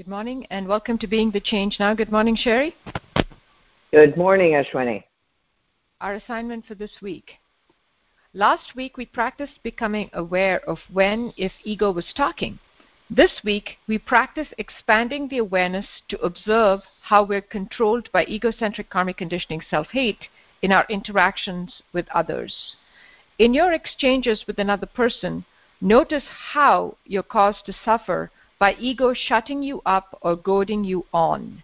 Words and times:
Good 0.00 0.08
morning 0.08 0.46
and 0.48 0.66
welcome 0.66 0.96
to 0.96 1.06
Being 1.06 1.30
the 1.30 1.40
Change 1.40 1.76
Now. 1.78 1.92
Good 1.92 2.10
morning, 2.10 2.34
Cheri. 2.34 2.72
Good 3.92 4.16
morning, 4.16 4.52
Ashwini. 4.52 5.04
Our 6.00 6.14
assignment 6.14 6.64
for 6.64 6.74
this 6.74 7.02
week. 7.02 7.32
Last 8.32 8.74
week 8.74 8.96
we 8.96 9.04
practiced 9.04 9.62
becoming 9.62 10.08
aware 10.14 10.66
of 10.66 10.78
when, 10.90 11.34
if 11.36 11.52
ego 11.64 11.90
was 11.90 12.06
talking. 12.16 12.58
This 13.10 13.30
week 13.44 13.76
we 13.86 13.98
practice 13.98 14.46
expanding 14.56 15.28
the 15.28 15.36
awareness 15.36 15.84
to 16.08 16.18
observe 16.20 16.80
how 17.02 17.22
we're 17.22 17.42
controlled 17.42 18.08
by 18.10 18.24
egocentric 18.24 18.88
karmic 18.88 19.18
conditioning 19.18 19.60
self 19.68 19.88
hate 19.88 20.28
in 20.62 20.72
our 20.72 20.86
interactions 20.88 21.82
with 21.92 22.06
others. 22.14 22.74
In 23.38 23.52
your 23.52 23.74
exchanges 23.74 24.44
with 24.46 24.58
another 24.58 24.86
person, 24.86 25.44
notice 25.82 26.24
how 26.54 26.96
you're 27.04 27.22
caused 27.22 27.66
to 27.66 27.74
suffer 27.84 28.30
by 28.60 28.74
ego 28.74 29.14
shutting 29.14 29.62
you 29.62 29.80
up 29.86 30.16
or 30.20 30.36
goading 30.36 30.84
you 30.84 31.06
on. 31.14 31.62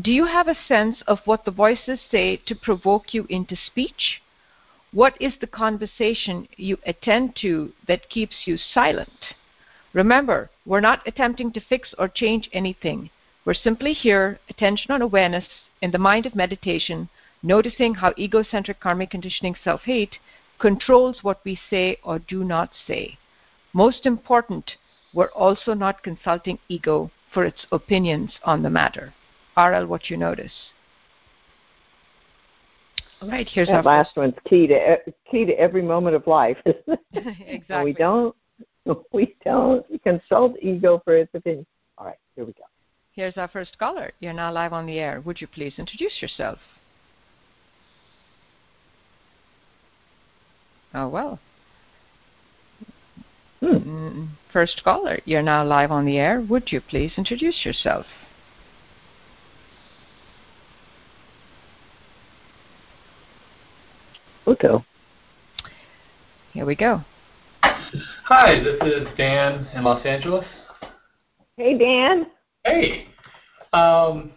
Do 0.00 0.10
you 0.10 0.24
have 0.24 0.48
a 0.48 0.56
sense 0.66 1.02
of 1.06 1.20
what 1.26 1.44
the 1.44 1.50
voices 1.50 2.00
say 2.10 2.36
to 2.46 2.54
provoke 2.54 3.12
you 3.12 3.26
into 3.28 3.54
speech? 3.54 4.22
What 4.92 5.14
is 5.20 5.34
the 5.38 5.46
conversation 5.46 6.48
you 6.56 6.78
attend 6.86 7.36
to 7.42 7.72
that 7.86 8.08
keeps 8.08 8.46
you 8.46 8.56
silent? 8.56 9.34
Remember, 9.92 10.50
we're 10.64 10.80
not 10.80 11.06
attempting 11.06 11.52
to 11.52 11.60
fix 11.60 11.94
or 11.98 12.08
change 12.08 12.48
anything. 12.54 13.10
We're 13.44 13.54
simply 13.54 13.92
here, 13.92 14.40
attention 14.48 14.92
on 14.92 15.02
awareness, 15.02 15.46
in 15.82 15.90
the 15.90 15.98
mind 15.98 16.24
of 16.24 16.34
meditation, 16.34 17.10
noticing 17.42 17.94
how 17.94 18.14
egocentric 18.18 18.80
karmic 18.80 19.10
conditioning 19.10 19.56
self 19.62 19.82
hate 19.82 20.16
controls 20.58 21.22
what 21.22 21.44
we 21.44 21.60
say 21.68 21.98
or 22.02 22.18
do 22.18 22.44
not 22.44 22.70
say. 22.86 23.18
Most 23.74 24.06
important, 24.06 24.76
we're 25.12 25.30
also 25.32 25.74
not 25.74 26.02
consulting 26.02 26.58
ego 26.68 27.10
for 27.32 27.44
its 27.44 27.66
opinions 27.72 28.32
on 28.44 28.62
the 28.62 28.70
matter. 28.70 29.14
RL, 29.56 29.86
what 29.86 30.10
you 30.10 30.16
notice. 30.16 30.52
All 33.20 33.28
right, 33.28 33.48
here's 33.48 33.68
that 33.68 33.74
our 33.74 33.82
last 33.82 34.16
one's 34.16 34.34
key 34.46 34.66
to 34.68 34.96
key 35.30 35.44
to 35.44 35.52
every 35.52 35.82
moment 35.82 36.16
of 36.16 36.26
life. 36.26 36.56
exactly. 37.12 37.84
we 37.84 37.92
don't 37.92 38.34
we 39.12 39.36
don't 39.44 39.84
consult 40.02 40.56
ego 40.62 41.02
for 41.04 41.16
its 41.16 41.34
opinion. 41.34 41.66
All 41.98 42.06
right, 42.06 42.18
here 42.34 42.44
we 42.44 42.52
go. 42.52 42.64
Here's 43.12 43.36
our 43.36 43.48
first 43.48 43.78
caller. 43.78 44.12
You're 44.20 44.32
now 44.32 44.52
live 44.52 44.72
on 44.72 44.86
the 44.86 44.98
air. 44.98 45.20
Would 45.20 45.40
you 45.40 45.46
please 45.46 45.74
introduce 45.76 46.22
yourself? 46.22 46.58
Oh 50.94 51.08
well. 51.08 51.38
Hmm. 53.60 54.26
First 54.52 54.82
caller, 54.82 55.20
you're 55.26 55.42
now 55.42 55.64
live 55.64 55.90
on 55.90 56.06
the 56.06 56.18
air. 56.18 56.40
Would 56.40 56.72
you 56.72 56.80
please 56.80 57.12
introduce 57.16 57.64
yourself? 57.64 58.06
Pluto. 64.44 64.84
Here 66.52 66.66
we 66.66 66.74
go. 66.74 67.04
Hi, 67.62 68.60
this 68.62 68.80
is 68.82 69.06
Dan 69.16 69.68
in 69.74 69.84
Los 69.84 70.04
Angeles. 70.04 70.44
Hey, 71.56 71.76
Dan. 71.76 72.26
Hey. 72.64 73.06
Um, 73.72 74.32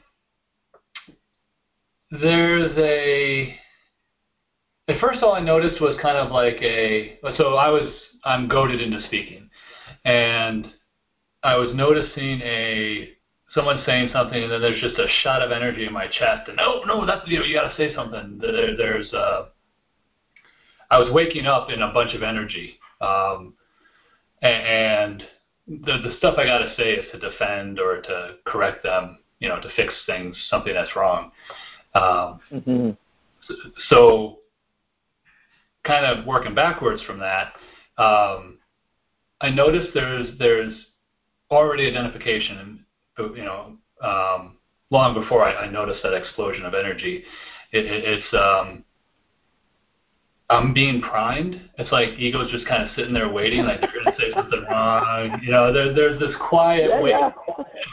there's 2.12 2.78
a. 2.78 3.58
At 4.88 5.00
first, 5.00 5.24
all 5.24 5.34
I 5.34 5.40
noticed 5.40 5.82
was 5.82 5.98
kind 6.02 6.18
of 6.18 6.32
like 6.32 6.62
a. 6.62 7.20
So 7.38 7.56
I 7.56 7.70
was. 7.70 7.94
I'm 8.26 8.48
goaded 8.48 8.82
into 8.82 9.02
speaking, 9.08 9.50
and 10.06 10.68
I 11.44 11.56
was 11.56 11.74
noticing 11.76 12.42
a 12.42 13.14
someone 13.54 13.84
saying 13.86 14.10
something, 14.12 14.42
and 14.42 14.52
then 14.52 14.62
there's 14.62 14.82
just 14.82 14.98
a 14.98 15.08
shot 15.22 15.42
of 15.42 15.52
energy 15.52 15.86
in 15.86 15.94
my 15.94 16.08
chest, 16.08 16.48
and 16.48 16.58
no, 16.58 16.84
no, 16.84 17.06
that's 17.06 17.28
you 17.28 17.40
know 17.40 17.46
you 17.46 17.54
got 17.54 17.70
to 17.70 17.78
say 17.78 17.94
something. 17.96 18.38
There, 18.42 18.76
there's. 18.76 19.12
Uh, 19.14 19.48
I 20.90 21.00
was 21.00 21.12
waking 21.12 21.46
up 21.46 21.70
in 21.70 21.82
a 21.82 21.94
bunch 21.94 22.14
of 22.14 22.24
energy, 22.24 22.78
um, 23.02 23.54
and 24.42 25.24
the 25.68 25.98
the 26.04 26.16
stuff 26.18 26.36
I 26.38 26.46
got 26.46 26.60
to 26.60 26.74
say 26.76 26.94
is 26.94 27.12
to 27.12 27.20
defend 27.20 27.80
or 27.80 28.02
to 28.02 28.36
correct 28.46 28.84
them, 28.84 29.20
you 29.40 29.50
know, 29.50 29.62
to 29.62 29.70
fix 29.76 29.94
things, 30.06 30.36
something 30.50 30.74
that's 30.74 30.96
wrong. 30.96 31.32
Um, 31.96 32.40
mm-hmm. 32.52 32.90
so, 33.90 34.40
kind 35.84 36.06
of 36.06 36.26
working 36.26 36.56
backwards 36.56 37.02
from 37.04 37.20
that, 37.20 37.54
um, 37.98 38.60
I 39.42 39.50
noticed 39.50 39.92
there's 39.94 40.38
there's 40.40 40.74
already 41.52 41.88
identification, 41.90 42.86
you 43.18 43.44
know, 43.44 43.78
um, 44.02 44.58
long 44.90 45.14
before 45.14 45.44
I, 45.44 45.66
I, 45.66 45.70
noticed 45.70 46.02
that 46.04 46.14
explosion 46.14 46.66
of 46.66 46.74
energy. 46.74 47.24
It, 47.72 47.86
it, 47.86 48.04
it's 48.06 48.34
um, 48.34 48.84
I'm 50.50 50.74
being 50.74 51.02
primed. 51.02 51.70
It's 51.78 51.92
like 51.92 52.10
ego's 52.18 52.52
just 52.52 52.68
kind 52.68 52.84
of 52.84 52.90
sitting 52.96 53.14
there 53.14 53.32
waiting, 53.32 53.66
like 53.66 53.82
they're 53.82 53.92
going 53.92 54.06
to 54.06 54.22
say 54.22 54.32
something 54.34 54.64
wrong. 54.72 55.40
You 55.42 55.52
know, 55.52 55.74
there, 55.74 55.94
there's 55.94 56.20
this 56.20 56.36
quiet 56.50 56.90
yeah, 56.90 57.02
wait. 57.02 57.16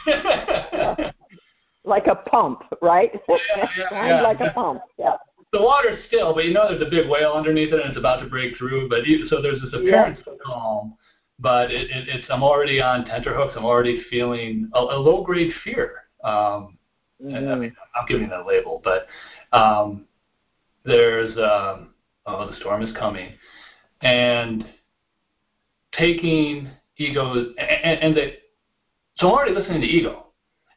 Yeah. 0.07 1.11
like 1.83 2.07
a 2.07 2.15
pump, 2.15 2.63
right? 2.81 3.11
Yeah, 3.27 3.67
yeah, 3.91 4.21
like 4.23 4.39
a 4.39 4.51
pump. 4.51 4.81
Yeah. 4.97 5.15
The 5.51 5.61
water's 5.61 5.99
still, 6.07 6.33
but 6.33 6.45
you 6.45 6.53
know 6.53 6.69
there's 6.69 6.81
a 6.81 6.89
big 6.89 7.09
whale 7.09 7.33
underneath 7.33 7.73
it 7.73 7.79
and 7.81 7.89
it's 7.89 7.97
about 7.97 8.21
to 8.21 8.29
break 8.29 8.57
through. 8.57 8.87
But 8.87 9.05
you, 9.05 9.27
so 9.27 9.41
there's 9.41 9.61
this 9.61 9.73
appearance 9.73 10.19
of 10.25 10.39
calm, 10.39 10.95
but 11.39 11.71
it, 11.71 11.89
it, 11.89 12.07
it's 12.07 12.25
I'm 12.29 12.43
already 12.43 12.81
on 12.81 13.05
tenterhooks. 13.05 13.53
I'm 13.57 13.65
already 13.65 14.03
feeling 14.09 14.69
a, 14.73 14.79
a 14.79 14.97
low 14.97 15.23
grade 15.23 15.51
fear. 15.63 16.03
Um, 16.23 16.77
mm-hmm. 17.21 17.49
I 17.49 17.55
mean, 17.55 17.75
I'm 17.95 18.05
giving 18.07 18.29
that 18.29 18.45
label, 18.45 18.81
but 18.83 19.07
um, 19.51 20.05
there's 20.85 21.35
um, 21.37 21.89
oh, 22.25 22.49
the 22.49 22.55
storm 22.57 22.81
is 22.81 22.95
coming, 22.95 23.33
and 24.01 24.65
taking 25.97 26.69
ego 26.97 27.33
and, 27.33 27.57
and 27.57 28.15
the, 28.15 28.33
so 29.17 29.27
I'm 29.27 29.33
already 29.33 29.53
listening 29.53 29.81
to 29.81 29.87
ego. 29.87 30.20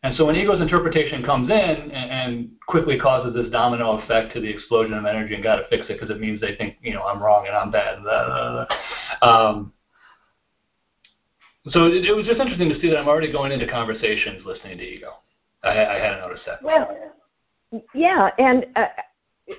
And 0.05 0.15
so 0.17 0.27
when 0.27 0.37
ego's 0.37 0.61
interpretation 0.61 1.23
comes 1.23 1.51
in 1.51 1.57
and, 1.57 1.93
and 1.93 2.51
quickly 2.67 2.99
causes 2.99 3.33
this 3.33 3.51
domino 3.51 4.03
effect 4.03 4.35
to 4.35 4.41
the 4.41 4.49
explosion 4.49 4.93
of 4.93 5.07
energy 5.07 5.33
and 5.35 5.43
got 5.43 5.57
to 5.57 5.67
fix 5.71 5.87
it 5.89 5.95
because 5.99 6.11
it 6.11 6.21
means 6.21 6.43
they 6.43 6.55
think, 6.57 6.77
you 6.83 6.93
know, 6.93 7.05
I'm 7.05 7.23
wrong 7.23 7.47
and 7.47 7.57
I'm 7.57 7.71
bad. 7.71 8.03
Blah, 8.03 8.27
blah, 8.27 8.67
blah. 8.67 9.29
Um, 9.29 9.73
so 11.71 11.87
it, 11.87 12.05
it, 12.05 12.15
was 12.15 12.27
just 12.27 12.39
interesting 12.39 12.69
to 12.69 12.79
see 12.81 12.91
that 12.91 12.99
I'm 12.99 13.09
already 13.09 13.33
going 13.33 13.51
into 13.51 13.67
conversations 13.67 14.45
listening 14.45 14.77
to 14.77 14.85
ego. 14.85 15.15
I, 15.63 15.71
I 15.71 15.95
hadn't 15.95 16.21
noticed 16.21 16.43
that. 16.45 16.63
Well, 16.63 17.15
yeah, 17.95 18.29
and 18.39 18.67
uh, 18.77 18.89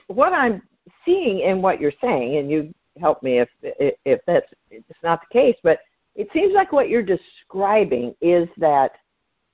what 0.05 0.31
I'm 0.31 0.61
seeing 1.03 1.39
in 1.39 1.59
what 1.63 1.81
you're 1.81 1.91
saying, 1.99 2.37
and 2.37 2.51
you 2.51 2.71
help 3.01 3.23
me 3.23 3.39
if 3.39 3.49
if 3.63 4.21
that's 4.27 4.45
it's 4.69 4.85
not 5.01 5.21
the 5.21 5.33
case, 5.33 5.57
but 5.63 5.79
it 6.13 6.29
seems 6.33 6.53
like 6.53 6.71
what 6.71 6.87
you're 6.87 7.01
describing 7.01 8.13
is 8.21 8.47
that 8.57 8.91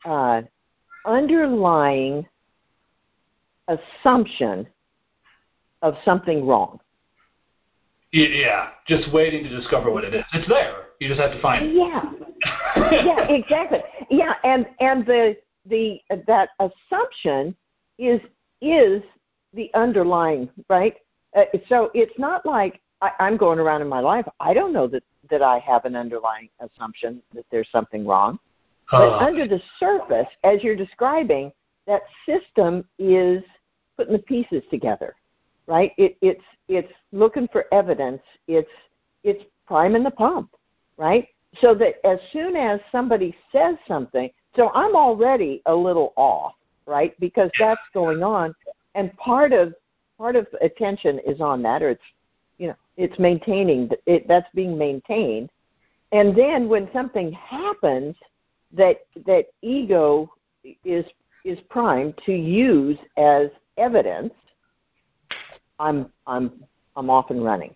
uh, 0.04 0.42
underlying 1.06 2.26
assumption 3.68 4.68
of 5.82 5.96
something 6.04 6.46
wrong. 6.46 6.80
Yeah, 8.12 8.70
just 8.88 9.12
waiting 9.14 9.44
to 9.44 9.50
discover 9.50 9.90
what 9.90 10.04
it 10.04 10.14
is. 10.14 10.24
It's 10.34 10.48
there. 10.50 10.88
You 11.00 11.08
just 11.08 11.20
have 11.20 11.32
to 11.32 11.42
find 11.42 11.66
it. 11.66 11.74
Yeah. 11.74 12.04
yeah, 12.92 13.28
exactly. 13.30 13.80
Yeah, 14.10 14.34
and 14.44 14.68
and 14.80 15.06
the 15.06 15.38
the 15.66 16.02
that 16.28 16.50
assumption 16.60 17.56
is 17.98 18.20
is 18.62 19.02
the 19.54 19.72
underlying 19.74 20.50
right. 20.70 20.98
Uh, 21.36 21.44
so 21.70 21.90
it's 21.94 22.18
not 22.20 22.46
like 22.46 22.82
I, 23.02 23.12
I'm 23.20 23.38
going 23.38 23.60
around 23.60 23.82
in 23.82 23.88
my 23.88 24.02
life. 24.02 24.26
I 24.42 24.54
don't 24.54 24.74
know 24.74 24.88
that 24.88 25.04
that 25.30 25.42
I 25.42 25.60
have 25.60 25.86
an 25.86 25.96
underlying 25.96 26.50
assumption 26.60 27.22
that 27.34 27.46
there's 27.50 27.70
something 27.72 28.06
wrong. 28.06 28.40
But 28.92 29.14
ah. 29.14 29.26
under 29.26 29.48
the 29.48 29.62
surface, 29.80 30.28
as 30.44 30.64
you're 30.64 30.76
describing, 30.76 31.52
that 31.88 32.02
system 32.26 32.86
is 33.00 33.42
putting 33.98 34.14
the 34.14 34.20
pieces 34.20 34.64
together, 34.70 35.16
right? 35.68 35.94
It, 35.98 36.18
it's 36.22 36.44
it's 36.68 36.92
looking 37.12 37.48
for 37.52 37.66
evidence. 37.74 38.22
It's 38.48 38.70
it's 39.24 39.44
priming 39.66 40.04
the 40.04 40.12
pump, 40.12 40.52
right? 40.98 41.28
So 41.60 41.74
that 41.76 42.06
as 42.06 42.20
soon 42.32 42.56
as 42.56 42.80
somebody 42.92 43.36
says 43.52 43.76
something, 43.88 44.30
so 44.56 44.72
I'm 44.74 44.96
already 44.96 45.62
a 45.66 45.76
little 45.76 46.14
off, 46.18 46.54
right? 46.86 47.18
Because 47.20 47.50
that's 47.58 47.82
going 47.94 48.24
on, 48.24 48.54
and 48.96 49.16
part 49.18 49.54
of 49.54 49.74
part 50.18 50.36
of 50.36 50.48
attention 50.62 51.20
is 51.26 51.40
on 51.40 51.62
that, 51.64 51.82
or 51.82 51.90
it's 51.90 52.04
you 52.58 52.68
know 52.68 52.76
it's 52.98 53.18
maintaining 53.20 53.90
it. 54.06 54.28
That's 54.28 54.48
being 54.54 54.78
maintained, 54.78 55.50
and 56.12 56.36
then 56.36 56.68
when 56.68 56.90
something 56.92 57.32
happens 57.32 58.16
that 58.74 59.06
that 59.26 59.46
ego 59.62 60.32
is 60.86 61.06
is 61.44 61.60
primed 61.70 62.20
to 62.26 62.34
use 62.34 62.98
as 63.18 63.48
evidence, 63.78 64.34
I'm 65.80 66.12
I'm 66.28 66.64
I'm 66.96 67.10
off 67.10 67.30
and 67.30 67.44
running. 67.44 67.76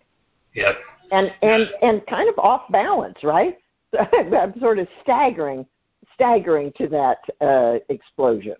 Yep. 0.54 0.76
And 1.10 1.32
and 1.42 1.68
and 1.82 2.06
kind 2.06 2.28
of 2.28 2.38
off 2.38 2.62
balance, 2.70 3.18
right? 3.22 3.58
I'm 3.98 4.58
sort 4.60 4.78
of 4.78 4.88
staggering 5.02 5.66
staggering 6.14 6.72
to 6.76 6.88
that 6.88 7.18
uh, 7.40 7.78
explosion. 7.88 8.56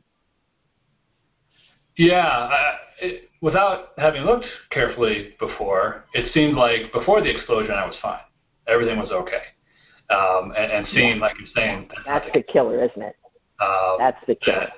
Yeah, 1.96 2.26
uh, 2.26 2.76
it, 3.00 3.30
without 3.40 3.92
having 3.96 4.22
looked 4.22 4.46
carefully 4.70 5.34
before, 5.40 6.04
it 6.12 6.32
seemed 6.34 6.54
like 6.54 6.92
before 6.92 7.22
the 7.22 7.34
explosion 7.34 7.72
I 7.72 7.86
was 7.86 7.96
fine. 8.02 8.20
Everything 8.68 8.98
was 8.98 9.10
okay. 9.10 9.42
Um, 10.08 10.52
and, 10.56 10.70
and 10.70 10.86
seeing, 10.92 11.16
yeah. 11.16 11.22
like 11.22 11.36
you're 11.38 11.48
saying, 11.54 11.88
that's 12.06 12.26
the 12.32 12.42
killer, 12.42 12.84
isn't 12.84 13.02
it? 13.02 13.16
Um, 13.60 13.96
that's 13.98 14.24
the 14.26 14.36
killer. 14.36 14.68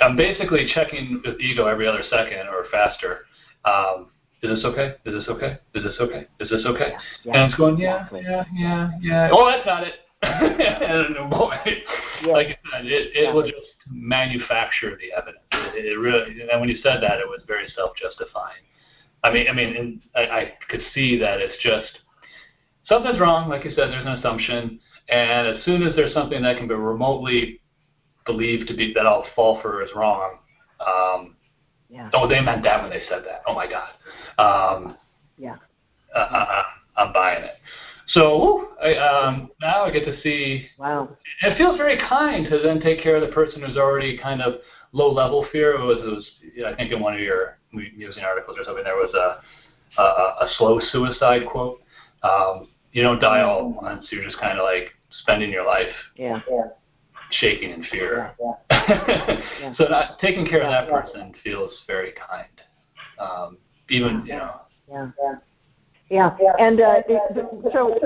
I'm 0.00 0.16
basically 0.16 0.70
checking 0.74 1.20
with 1.24 1.40
ego 1.40 1.66
every 1.66 1.86
other 1.86 2.02
second 2.08 2.48
or 2.48 2.64
faster. 2.70 3.26
Um, 3.64 4.08
is 4.42 4.56
this 4.56 4.64
okay? 4.64 4.96
Is 5.04 5.14
this 5.14 5.28
okay? 5.28 5.58
Is 5.74 5.84
this 5.84 5.96
okay? 6.00 6.26
Is 6.40 6.50
this 6.50 6.64
okay? 6.66 6.90
Yeah, 6.90 6.98
yeah, 7.24 7.44
and 7.44 7.50
it's 7.50 7.58
going, 7.58 7.78
yeah, 7.78 7.96
exactly. 7.96 8.22
yeah, 8.24 8.44
yeah, 8.54 8.90
yeah. 9.00 9.30
Oh, 9.32 9.46
that's 9.46 9.66
not 9.66 9.84
it. 9.84 9.94
and 10.22 11.30
boy, 11.30 11.54
yeah. 12.22 12.32
like 12.32 12.46
I 12.46 12.78
said, 12.78 12.86
it, 12.86 13.14
it 13.14 13.34
will 13.34 13.42
just 13.42 13.54
manufacture 13.90 14.96
the 14.96 15.12
evidence. 15.16 15.44
It, 15.74 15.86
it 15.86 15.98
really, 15.98 16.42
and 16.50 16.60
when 16.60 16.68
you 16.68 16.76
said 16.76 17.02
that, 17.02 17.18
it 17.18 17.26
was 17.26 17.42
very 17.46 17.68
self-justifying. 17.74 18.62
I 19.24 19.32
mean, 19.32 19.46
I 19.48 19.52
mean, 19.52 19.76
and 19.76 20.02
I, 20.14 20.20
I 20.20 20.52
could 20.68 20.82
see 20.94 21.18
that 21.18 21.40
it's 21.40 21.60
just 21.62 22.01
something's 22.86 23.20
wrong. 23.20 23.48
Like 23.48 23.64
you 23.64 23.70
said, 23.70 23.90
there's 23.90 24.06
an 24.06 24.12
assumption, 24.12 24.80
and 25.08 25.48
as 25.48 25.64
soon 25.64 25.82
as 25.82 25.94
there's 25.96 26.14
something 26.14 26.42
that 26.42 26.56
can 26.56 26.68
be 26.68 26.74
remotely 26.74 27.60
believed 28.26 28.68
to 28.68 28.76
be 28.76 28.92
that 28.94 29.06
I'll 29.06 29.26
fall 29.34 29.60
for 29.60 29.82
is 29.82 29.90
wrong. 29.94 30.38
Um, 30.80 31.36
yeah. 31.88 32.10
Oh, 32.14 32.28
they 32.28 32.40
meant 32.40 32.62
that 32.64 32.82
when 32.82 32.90
they 32.90 33.02
said 33.08 33.22
that. 33.26 33.42
Oh 33.46 33.54
my 33.54 33.66
God. 33.68 33.90
Um, 34.38 34.96
yeah. 35.36 35.56
Uh, 36.14 36.18
uh, 36.18 36.62
I'm 36.96 37.12
buying 37.12 37.44
it. 37.44 37.54
So 38.08 38.68
I, 38.82 38.94
um, 38.96 39.50
now 39.60 39.84
I 39.84 39.90
get 39.90 40.04
to 40.04 40.20
see. 40.22 40.68
Wow. 40.78 41.16
It 41.42 41.56
feels 41.56 41.76
very 41.76 41.98
kind 41.98 42.46
to 42.50 42.58
then 42.58 42.80
take 42.80 43.02
care 43.02 43.16
of 43.16 43.22
the 43.22 43.34
person 43.34 43.62
who's 43.62 43.76
already 43.76 44.18
kind 44.18 44.42
of 44.42 44.60
low 44.92 45.12
level 45.12 45.46
fear. 45.52 45.74
It 45.74 45.84
was, 45.84 45.98
it 45.98 46.62
was 46.64 46.72
I 46.72 46.76
think 46.76 46.92
in 46.92 47.00
one 47.00 47.14
of 47.14 47.20
your 47.20 47.58
using 47.72 48.24
articles 48.24 48.56
or 48.58 48.64
something 48.64 48.84
there 48.84 48.96
was 48.96 49.12
a 49.14 49.42
a, 50.00 50.04
a 50.44 50.48
slow 50.56 50.80
suicide 50.90 51.42
quote. 51.50 51.80
Um, 52.22 52.68
you 52.92 53.02
don't 53.02 53.20
die 53.20 53.42
all 53.42 53.70
at 53.70 53.82
once. 53.82 54.06
You're 54.10 54.24
just 54.24 54.38
kind 54.38 54.58
of 54.58 54.64
like 54.64 54.90
spending 55.22 55.50
your 55.50 55.66
life. 55.66 55.94
Yeah. 56.16 56.40
yeah. 56.50 56.64
Shaking 57.40 57.70
in 57.70 57.84
fear. 57.84 58.34
Yeah, 58.40 58.52
yeah. 58.70 59.74
so 59.78 59.84
not, 59.84 60.18
taking 60.20 60.46
care 60.46 60.62
of 60.62 60.70
that 60.70 60.90
person 60.90 61.34
feels 61.42 61.72
very 61.86 62.12
kind. 62.12 62.46
Um, 63.18 63.56
even 63.88 64.24
you 64.26 64.34
know. 64.34 64.60
Yeah. 64.88 65.10
Yeah, 66.10 66.36
and 66.58 66.78
uh, 66.78 67.00
so 67.72 67.98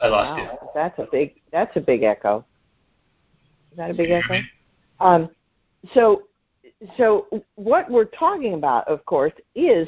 I 0.00 0.08
lost 0.08 0.30
wow, 0.30 0.36
you. 0.36 0.68
That's 0.74 0.98
a 0.98 1.06
big. 1.12 1.40
That's 1.52 1.76
a 1.76 1.80
big 1.80 2.02
echo. 2.02 2.44
Is 3.70 3.76
that 3.76 3.90
a 3.90 3.94
big 3.94 4.10
echo? 4.10 4.40
Um, 4.98 5.30
so, 5.94 6.24
so 6.96 7.26
what 7.54 7.88
we're 7.90 8.04
talking 8.04 8.54
about, 8.54 8.88
of 8.88 9.04
course, 9.06 9.32
is 9.54 9.86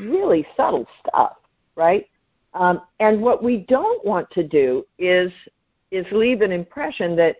really 0.00 0.46
subtle 0.56 0.86
stuff, 1.00 1.36
right? 1.74 2.08
Um, 2.54 2.82
and 3.00 3.20
what 3.20 3.42
we 3.42 3.58
don't 3.58 4.04
want 4.04 4.30
to 4.30 4.42
do 4.42 4.86
is 4.98 5.30
is 5.90 6.06
leave 6.10 6.40
an 6.40 6.52
impression 6.52 7.14
that 7.16 7.36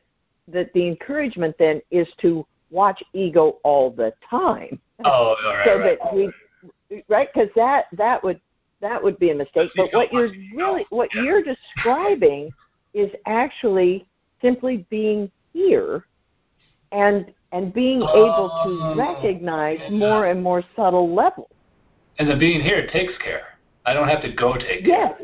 that 0.48 0.72
the 0.72 0.86
encouragement 0.86 1.56
then 1.58 1.80
is 1.90 2.06
to 2.20 2.46
watch 2.70 3.02
ego 3.12 3.58
all 3.64 3.90
the 3.90 4.12
time. 4.28 4.78
Oh, 5.04 5.10
all 5.10 5.36
right, 5.44 5.66
so 5.66 5.78
right. 5.78 5.98
that 6.02 6.14
we 6.14 7.02
right? 7.08 7.28
Because 7.32 7.48
that 7.56 7.86
that 7.92 8.22
would 8.22 8.40
that 8.80 9.02
would 9.02 9.18
be 9.18 9.30
a 9.30 9.34
mistake. 9.34 9.70
But 9.76 9.92
what 9.92 10.12
you're 10.12 10.30
really 10.54 10.86
what 10.90 11.12
you're 11.14 11.42
describing 11.42 12.50
is 12.94 13.10
actually 13.26 14.06
simply 14.42 14.86
being 14.90 15.30
here 15.52 16.04
and 16.92 17.32
and 17.52 17.72
being 17.72 18.02
able 18.02 18.50
to 18.64 18.80
oh. 18.82 18.94
recognize 18.96 19.78
more 19.90 20.26
and 20.26 20.42
more 20.42 20.62
subtle 20.74 21.14
levels. 21.14 21.48
And 22.18 22.30
the 22.30 22.36
being 22.36 22.62
here 22.62 22.86
takes 22.92 23.12
care. 23.18 23.58
I 23.84 23.94
don't 23.94 24.08
have 24.08 24.22
to 24.22 24.32
go 24.32 24.54
take 24.54 24.84
care. 24.84 25.16
Yes, 25.18 25.22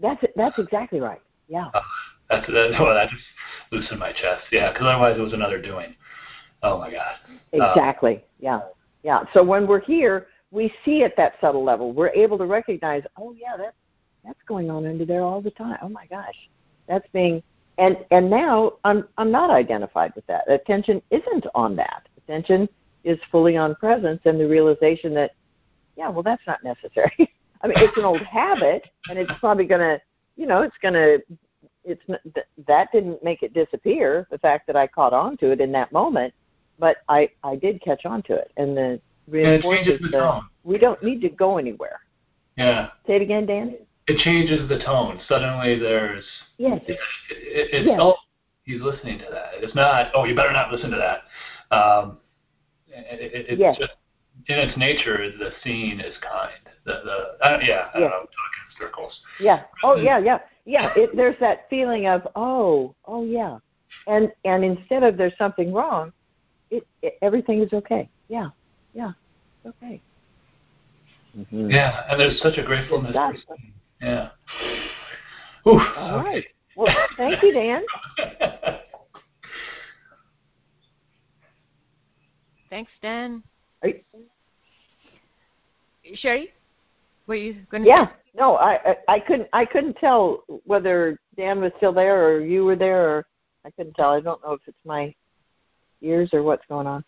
that's 0.00 0.24
that's 0.36 0.58
exactly 0.58 1.00
right. 1.00 1.20
Yeah. 1.48 1.66
Uh, 1.74 1.80
that's 2.30 2.46
that. 2.46 2.76
Well, 2.78 2.94
that 2.94 3.10
just 3.10 3.22
loosened 3.70 4.00
my 4.00 4.12
chest. 4.12 4.44
Yeah, 4.52 4.72
because 4.72 4.86
otherwise 4.86 5.18
it 5.18 5.22
was 5.22 5.32
another 5.32 5.60
doing. 5.60 5.94
Oh 6.62 6.78
my 6.78 6.90
God. 6.90 7.16
Exactly. 7.52 8.16
Uh, 8.16 8.20
yeah. 8.38 8.60
Yeah. 9.02 9.22
So 9.32 9.42
when 9.42 9.66
we're 9.66 9.80
here, 9.80 10.26
we 10.50 10.72
see 10.84 11.04
at 11.04 11.16
that 11.16 11.34
subtle 11.40 11.64
level. 11.64 11.92
We're 11.92 12.10
able 12.10 12.38
to 12.38 12.46
recognize, 12.46 13.02
oh 13.16 13.32
yeah, 13.32 13.56
that 13.56 13.74
that's 14.24 14.42
going 14.46 14.70
on 14.70 14.86
under 14.86 15.04
there 15.04 15.22
all 15.22 15.40
the 15.40 15.50
time. 15.50 15.78
Oh 15.82 15.88
my 15.88 16.06
gosh, 16.06 16.48
that's 16.86 17.06
being 17.12 17.42
and 17.78 17.96
and 18.10 18.28
now 18.28 18.74
I'm 18.84 19.08
I'm 19.18 19.30
not 19.30 19.50
identified 19.50 20.12
with 20.14 20.26
that. 20.26 20.50
Attention 20.50 21.02
isn't 21.10 21.46
on 21.54 21.74
that. 21.76 22.08
Attention 22.18 22.68
is 23.02 23.18
fully 23.32 23.56
on 23.56 23.74
presence 23.76 24.20
and 24.26 24.38
the 24.38 24.46
realization 24.46 25.14
that, 25.14 25.32
yeah, 26.00 26.08
well 26.08 26.22
that's 26.22 26.42
not 26.46 26.64
necessary. 26.64 27.12
I 27.62 27.66
mean, 27.66 27.76
it's 27.76 27.96
an 27.98 28.06
old 28.06 28.22
habit, 28.22 28.88
and 29.10 29.18
it's 29.18 29.30
probably 29.38 29.66
gonna, 29.66 30.00
you 30.36 30.46
know, 30.46 30.62
it's 30.62 30.76
gonna, 30.82 31.18
it's 31.84 32.00
that 32.66 32.88
didn't 32.90 33.22
make 33.22 33.42
it 33.42 33.52
disappear. 33.52 34.26
The 34.30 34.38
fact 34.38 34.66
that 34.68 34.76
I 34.76 34.86
caught 34.86 35.12
on 35.12 35.36
to 35.38 35.50
it 35.50 35.60
in 35.60 35.70
that 35.72 35.92
moment, 35.92 36.32
but 36.78 36.98
I 37.10 37.28
I 37.44 37.56
did 37.56 37.82
catch 37.82 38.06
on 38.06 38.22
to 38.24 38.34
it, 38.34 38.50
and 38.56 38.74
the 38.74 38.98
reinforces 39.28 40.00
the, 40.00 40.18
tone. 40.18 40.48
we 40.64 40.78
don't 40.78 41.02
need 41.02 41.20
to 41.20 41.28
go 41.28 41.58
anywhere. 41.58 42.00
Yeah. 42.56 42.88
Say 43.06 43.16
it 43.16 43.22
again, 43.22 43.44
Dan. 43.44 43.76
It 44.06 44.18
changes 44.24 44.66
the 44.70 44.78
tone. 44.78 45.20
Suddenly 45.28 45.78
there's 45.78 46.24
yes. 46.56 46.80
It, 46.88 46.92
it, 46.92 46.98
it's 47.72 47.86
yes. 47.86 47.98
oh 48.00 48.14
he's 48.64 48.80
listening 48.80 49.18
to 49.18 49.26
that. 49.30 49.50
It's 49.62 49.74
not 49.74 50.12
oh 50.14 50.24
you 50.24 50.34
better 50.34 50.52
not 50.52 50.72
listen 50.72 50.90
to 50.90 50.96
that. 50.96 51.76
Um, 51.76 52.16
it, 52.88 53.46
it's 53.50 53.60
yes. 53.60 53.76
just 53.78 53.92
in 54.48 54.58
its 54.58 54.76
nature 54.76 55.16
the 55.38 55.50
scene 55.62 56.00
is 56.00 56.14
kind. 56.22 56.52
The 56.84 57.00
the 57.04 57.46
uh, 57.46 57.58
yeah 57.62 57.88
I 57.94 58.00
don't 58.00 58.10
know 58.10 58.18
talking 58.18 58.68
circles. 58.78 59.18
Yeah. 59.40 59.64
Oh 59.84 59.96
yeah 59.96 60.18
yeah 60.18 60.38
yeah. 60.64 60.92
It, 60.96 61.16
there's 61.16 61.36
that 61.40 61.66
feeling 61.70 62.06
of 62.06 62.26
oh 62.36 62.94
oh 63.06 63.24
yeah, 63.24 63.58
and 64.06 64.30
and 64.44 64.64
instead 64.64 65.02
of 65.02 65.16
there's 65.16 65.36
something 65.38 65.72
wrong, 65.72 66.12
it, 66.70 66.86
it 67.02 67.14
everything 67.22 67.62
is 67.62 67.72
okay. 67.72 68.08
Yeah 68.28 68.50
yeah, 68.92 69.12
okay. 69.66 70.02
Mm-hmm. 71.36 71.70
Yeah, 71.70 72.04
and 72.10 72.20
there's 72.20 72.40
such 72.42 72.58
a 72.58 72.64
gratefulness. 72.64 73.16
Yeah. 74.00 74.30
Oof, 75.66 75.80
All 75.96 76.18
okay. 76.18 76.28
right. 76.28 76.44
Well, 76.76 76.94
thank 77.16 77.42
you, 77.42 77.52
Dan. 77.52 77.82
Thanks, 82.70 82.90
Dan. 83.02 83.42
You, 83.82 83.94
Cheri, 86.16 86.48
were 87.26 87.34
you 87.34 87.56
going 87.70 87.84
to? 87.84 87.88
Yeah. 87.88 88.06
Say? 88.06 88.12
No, 88.36 88.56
I, 88.56 88.78
I 88.84 88.96
I 89.08 89.20
couldn't 89.20 89.48
I 89.52 89.64
couldn't 89.64 89.96
tell 89.96 90.44
whether 90.64 91.18
Dan 91.36 91.60
was 91.60 91.72
still 91.78 91.92
there 91.92 92.28
or 92.28 92.44
you 92.44 92.64
were 92.64 92.76
there 92.76 93.08
or 93.08 93.26
I 93.64 93.70
couldn't 93.70 93.94
tell. 93.94 94.10
I 94.10 94.20
don't 94.20 94.42
know 94.42 94.52
if 94.52 94.60
it's 94.66 94.78
my 94.84 95.14
ears 96.00 96.30
or 96.32 96.42
what's 96.42 96.64
going 96.68 96.86
on. 96.86 97.04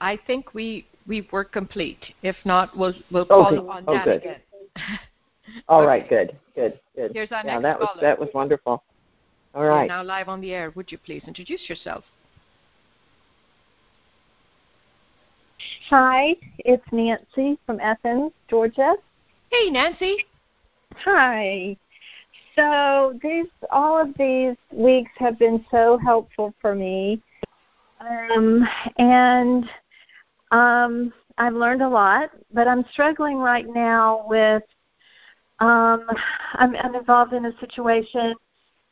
I 0.00 0.18
think 0.26 0.54
we 0.54 0.86
we 1.06 1.28
were 1.30 1.44
complete. 1.44 2.14
If 2.22 2.36
not, 2.44 2.76
we'll 2.76 2.94
we'll 3.10 3.26
oh, 3.30 3.44
call 3.44 3.46
okay. 3.46 3.68
on 3.68 3.84
oh, 3.86 3.94
Dan 3.94 4.04
good. 4.04 4.16
again. 4.16 4.40
All 5.68 5.80
okay. 5.80 5.86
right, 5.86 6.08
good, 6.08 6.36
good, 6.54 6.80
good. 6.96 7.12
Here's 7.14 7.30
our 7.30 7.42
yeah, 7.44 7.58
next 7.58 7.62
that 7.62 7.78
caller. 7.78 7.92
was 7.94 8.02
that 8.02 8.18
was 8.18 8.28
wonderful. 8.34 8.82
All 9.54 9.64
right. 9.64 9.88
Now 9.88 10.02
live 10.02 10.28
on 10.28 10.40
the 10.40 10.52
air. 10.52 10.70
Would 10.74 10.92
you 10.92 10.98
please 10.98 11.22
introduce 11.26 11.68
yourself? 11.68 12.04
Hi, 15.88 16.34
it's 16.58 16.84
Nancy 16.92 17.58
from 17.64 17.80
Athens, 17.80 18.32
Georgia. 18.48 18.94
Hey, 19.50 19.70
Nancy. 19.70 20.16
Hi. 20.96 21.76
So 22.54 23.18
these 23.22 23.46
all 23.70 24.00
of 24.00 24.08
these 24.18 24.56
weeks 24.72 25.10
have 25.16 25.38
been 25.38 25.64
so 25.70 25.98
helpful 25.98 26.54
for 26.60 26.74
me, 26.74 27.22
um, 28.00 28.66
and 28.98 29.64
um, 30.50 31.12
I've 31.38 31.54
learned 31.54 31.82
a 31.82 31.88
lot, 31.88 32.30
but 32.52 32.66
I'm 32.66 32.84
struggling 32.92 33.38
right 33.38 33.66
now 33.68 34.26
with. 34.28 34.62
Um, 35.58 36.06
I'm, 36.54 36.76
I'm 36.76 36.94
involved 36.94 37.32
in 37.32 37.46
a 37.46 37.58
situation 37.60 38.34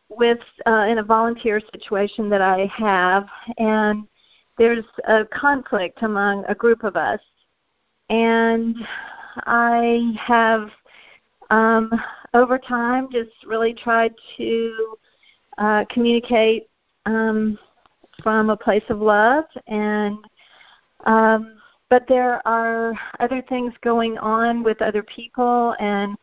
with 0.08 0.38
uh, 0.66 0.86
in 0.88 0.98
a 0.98 1.02
volunteer 1.02 1.60
situation 1.72 2.30
that 2.30 2.40
I 2.40 2.70
have, 2.78 3.26
and 3.58 4.06
there's 4.58 4.84
a 5.08 5.24
conflict 5.26 6.02
among 6.02 6.44
a 6.46 6.54
group 6.54 6.84
of 6.84 6.96
us, 6.96 7.20
and 8.08 8.76
I 9.46 10.14
have 10.18 10.70
um, 11.50 11.90
over 12.34 12.58
time 12.58 13.08
just 13.10 13.32
really 13.46 13.74
tried 13.74 14.14
to 14.36 14.96
uh, 15.58 15.84
communicate 15.90 16.68
um, 17.06 17.58
from 18.22 18.50
a 18.50 18.56
place 18.56 18.84
of 18.88 19.00
love 19.00 19.44
and 19.66 20.18
um, 21.06 21.58
but 21.90 22.06
there 22.08 22.46
are 22.46 22.94
other 23.20 23.42
things 23.48 23.72
going 23.82 24.18
on 24.18 24.62
with 24.62 24.80
other 24.82 25.02
people, 25.02 25.74
and 25.78 26.16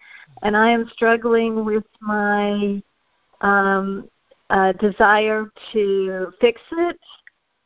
and 0.43 0.57
I 0.57 0.69
am 0.69 0.89
struggling 0.91 1.63
with 1.63 1.85
my 2.01 2.81
um, 3.41 4.09
a 4.49 4.73
desire 4.73 5.51
to 5.71 6.33
fix 6.41 6.59
it 6.71 6.99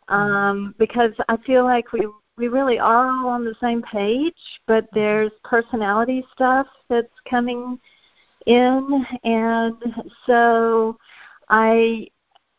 um, 0.08 0.76
because 0.78 1.12
I 1.30 1.38
feel 1.38 1.64
like 1.64 1.92
we 1.94 2.08
we 2.38 2.48
really 2.50 2.80
are 2.80 3.08
all 3.08 3.30
on 3.30 3.46
the 3.46 3.56
same 3.62 3.82
page, 3.82 4.36
but 4.68 4.88
there's 4.94 5.32
personality 5.44 6.26
stuff 6.34 6.68
that's 6.90 7.08
coming 7.30 7.80
in, 8.46 9.06
and 9.24 9.74
so 10.26 10.98
I 11.50 12.08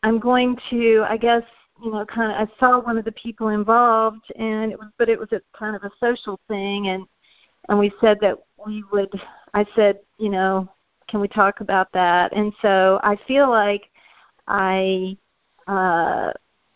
I'm 0.03 0.19
going 0.19 0.57
to 0.69 1.05
I 1.07 1.17
guess 1.17 1.43
you 1.83 1.91
know 1.91 2.05
kind 2.05 2.31
of 2.31 2.49
I 2.49 2.59
saw 2.59 2.79
one 2.79 2.97
of 2.97 3.05
the 3.05 3.11
people 3.13 3.49
involved, 3.49 4.31
and 4.37 4.71
it 4.71 4.79
was 4.79 4.89
but 4.97 5.09
it 5.09 5.19
was 5.19 5.31
a 5.31 5.41
kind 5.57 5.75
of 5.75 5.83
a 5.83 5.91
social 5.99 6.39
thing, 6.47 6.87
and 6.87 7.05
and 7.69 7.77
we 7.77 7.91
said 8.01 8.17
that 8.21 8.37
we 8.65 8.83
would 8.91 9.13
I 9.53 9.65
said 9.75 9.99
you 10.17 10.29
know 10.29 10.67
can 11.07 11.21
we 11.21 11.27
talk 11.27 11.61
about 11.61 11.91
that, 11.93 12.33
and 12.33 12.51
so 12.61 12.99
I 13.03 13.15
feel 13.27 13.49
like 13.49 13.89
I 14.47 15.17
uh 15.67 16.31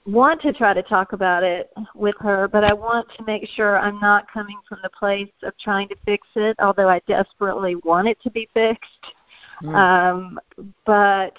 want 0.05 0.41
to 0.41 0.53
try 0.53 0.73
to 0.73 0.81
talk 0.81 1.13
about 1.13 1.43
it 1.43 1.71
with 1.95 2.15
her, 2.19 2.47
but 2.47 2.63
I 2.63 2.73
want 2.73 3.07
to 3.17 3.23
make 3.23 3.47
sure 3.47 3.77
I'm 3.77 3.99
not 3.99 4.31
coming 4.31 4.57
from 4.67 4.79
the 4.83 4.89
place 4.89 5.31
of 5.43 5.57
trying 5.57 5.87
to 5.89 5.95
fix 6.05 6.27
it, 6.35 6.55
although 6.59 6.89
I 6.89 7.01
desperately 7.07 7.75
want 7.75 8.07
it 8.07 8.19
to 8.23 8.31
be 8.31 8.49
fixed. 8.53 9.05
Mm. 9.63 9.75
Um, 9.75 10.39
but 10.85 11.33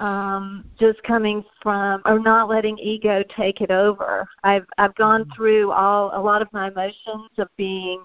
um, 0.00 0.64
just 0.78 1.02
coming 1.02 1.44
from 1.62 2.02
or 2.04 2.18
not 2.18 2.48
letting 2.48 2.78
ego 2.78 3.24
take 3.36 3.60
it 3.60 3.70
over. 3.70 4.28
I've 4.44 4.66
I've 4.76 4.94
gone 4.96 5.24
mm. 5.24 5.34
through 5.34 5.72
all 5.72 6.10
a 6.14 6.20
lot 6.20 6.42
of 6.42 6.52
my 6.52 6.68
emotions 6.68 7.30
of 7.38 7.48
being 7.56 8.04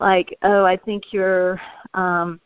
like, 0.00 0.36
oh, 0.42 0.64
I 0.64 0.76
think 0.76 1.12
you're 1.12 1.60
um, 1.94 2.40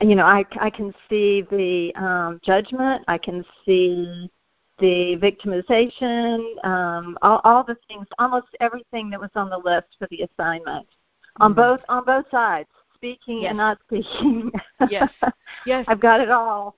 you 0.00 0.16
know, 0.16 0.24
I 0.24 0.44
I 0.60 0.68
can 0.68 0.92
see 1.08 1.42
the 1.50 1.92
um, 1.94 2.40
judgment. 2.44 3.04
I 3.06 3.18
can 3.18 3.44
see 3.64 4.30
the 4.78 5.16
victimization, 5.16 6.64
um, 6.64 7.16
all, 7.22 7.40
all 7.44 7.64
the 7.64 7.76
things, 7.88 8.06
almost 8.18 8.48
everything 8.60 9.10
that 9.10 9.20
was 9.20 9.30
on 9.34 9.50
the 9.50 9.58
list 9.58 9.88
for 9.98 10.08
the 10.10 10.22
assignment, 10.22 10.86
mm-hmm. 10.86 11.42
on 11.42 11.54
both 11.54 11.80
on 11.88 12.04
both 12.04 12.24
sides, 12.30 12.68
speaking 12.94 13.42
yes. 13.42 13.50
and 13.50 13.58
not 13.58 13.78
speaking. 13.86 14.50
yes, 14.90 15.10
yes, 15.66 15.84
I've 15.88 16.00
got 16.00 16.20
it 16.20 16.30
all. 16.30 16.76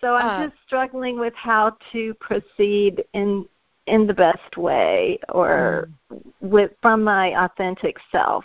So 0.00 0.14
I'm 0.14 0.42
uh, 0.42 0.46
just 0.46 0.58
struggling 0.66 1.18
with 1.18 1.34
how 1.34 1.76
to 1.92 2.14
proceed 2.14 3.04
in 3.14 3.46
in 3.86 4.06
the 4.06 4.14
best 4.14 4.56
way, 4.56 5.18
or 5.30 5.88
mm. 6.12 6.22
with 6.40 6.70
from 6.80 7.04
my 7.04 7.44
authentic 7.44 7.96
self. 8.10 8.44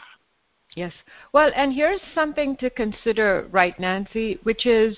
Yes. 0.76 0.94
Well, 1.34 1.52
and 1.56 1.74
here's 1.74 2.02
something 2.16 2.56
to 2.58 2.70
consider, 2.70 3.48
right, 3.52 3.80
Nancy, 3.80 4.40
which 4.44 4.66
is 4.66 4.98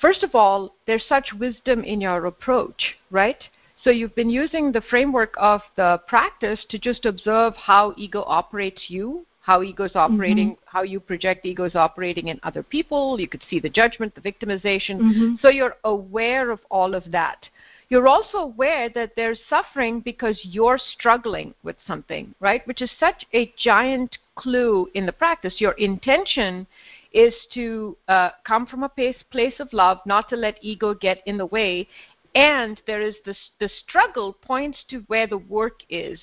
first 0.00 0.22
of 0.22 0.34
all, 0.34 0.74
there's 0.86 1.04
such 1.08 1.32
wisdom 1.38 1.84
in 1.84 2.00
your 2.00 2.26
approach, 2.26 2.96
right? 3.10 3.42
So 3.84 3.90
you've 3.90 4.14
been 4.14 4.30
using 4.30 4.72
the 4.72 4.80
framework 4.80 5.34
of 5.36 5.60
the 5.76 6.00
practice 6.06 6.64
to 6.68 6.78
just 6.78 7.04
observe 7.04 7.54
how 7.56 7.94
ego 7.96 8.24
operates 8.26 8.82
you, 8.88 9.26
how 9.40 9.62
ego's 9.62 9.96
operating, 9.96 10.52
mm-hmm. 10.52 10.64
how 10.76 10.82
you 10.82 11.00
project 11.00 11.44
ego's 11.44 11.74
operating 11.74 12.28
in 12.28 12.38
other 12.44 12.62
people. 12.62 13.18
You 13.18 13.26
could 13.26 13.42
see 13.50 13.58
the 13.58 13.68
judgment, 13.68 14.14
the 14.14 14.20
victimization. 14.20 15.00
Mm-hmm. 15.00 15.34
So 15.40 15.48
you're 15.48 15.76
aware 15.84 16.52
of 16.52 16.60
all 16.70 16.94
of 16.94 17.10
that. 17.10 17.48
You're 17.92 18.08
also 18.08 18.38
aware 18.38 18.88
that 18.88 19.12
there's 19.16 19.38
suffering 19.50 20.00
because 20.00 20.40
you're 20.44 20.80
struggling 20.94 21.52
with 21.62 21.76
something, 21.86 22.34
right? 22.40 22.66
Which 22.66 22.80
is 22.80 22.90
such 22.98 23.26
a 23.34 23.52
giant 23.58 24.16
clue 24.34 24.88
in 24.94 25.04
the 25.04 25.12
practice. 25.12 25.60
Your 25.60 25.72
intention 25.72 26.66
is 27.12 27.34
to 27.52 27.94
uh, 28.08 28.30
come 28.46 28.64
from 28.64 28.82
a 28.82 28.88
place, 28.88 29.18
place 29.30 29.60
of 29.60 29.70
love, 29.74 29.98
not 30.06 30.30
to 30.30 30.36
let 30.36 30.56
ego 30.62 30.94
get 30.94 31.20
in 31.26 31.36
the 31.36 31.44
way. 31.44 31.86
And 32.34 32.80
there 32.86 33.02
is 33.02 33.14
this, 33.26 33.36
the 33.60 33.68
struggle 33.86 34.32
points 34.32 34.78
to 34.88 35.00
where 35.08 35.26
the 35.26 35.36
work 35.36 35.80
is, 35.90 36.18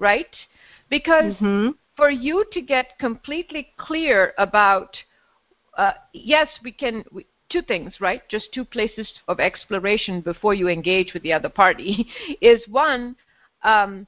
right? 0.00 0.34
Because 0.90 1.34
mm-hmm. 1.34 1.68
for 1.96 2.10
you 2.10 2.44
to 2.50 2.60
get 2.60 2.98
completely 2.98 3.68
clear 3.76 4.34
about, 4.38 4.96
uh, 5.78 5.92
yes, 6.12 6.48
we 6.64 6.72
can, 6.72 7.04
we, 7.12 7.26
two 7.48 7.62
things, 7.62 7.94
right? 8.00 8.22
Just 8.28 8.52
two 8.52 8.64
places 8.64 9.08
of 9.28 9.40
exploration 9.40 10.20
before 10.20 10.54
you 10.54 10.68
engage 10.68 11.14
with 11.14 11.22
the 11.22 11.32
other 11.32 11.48
party 11.48 12.06
is 12.40 12.60
one, 12.68 13.16
um, 13.62 14.06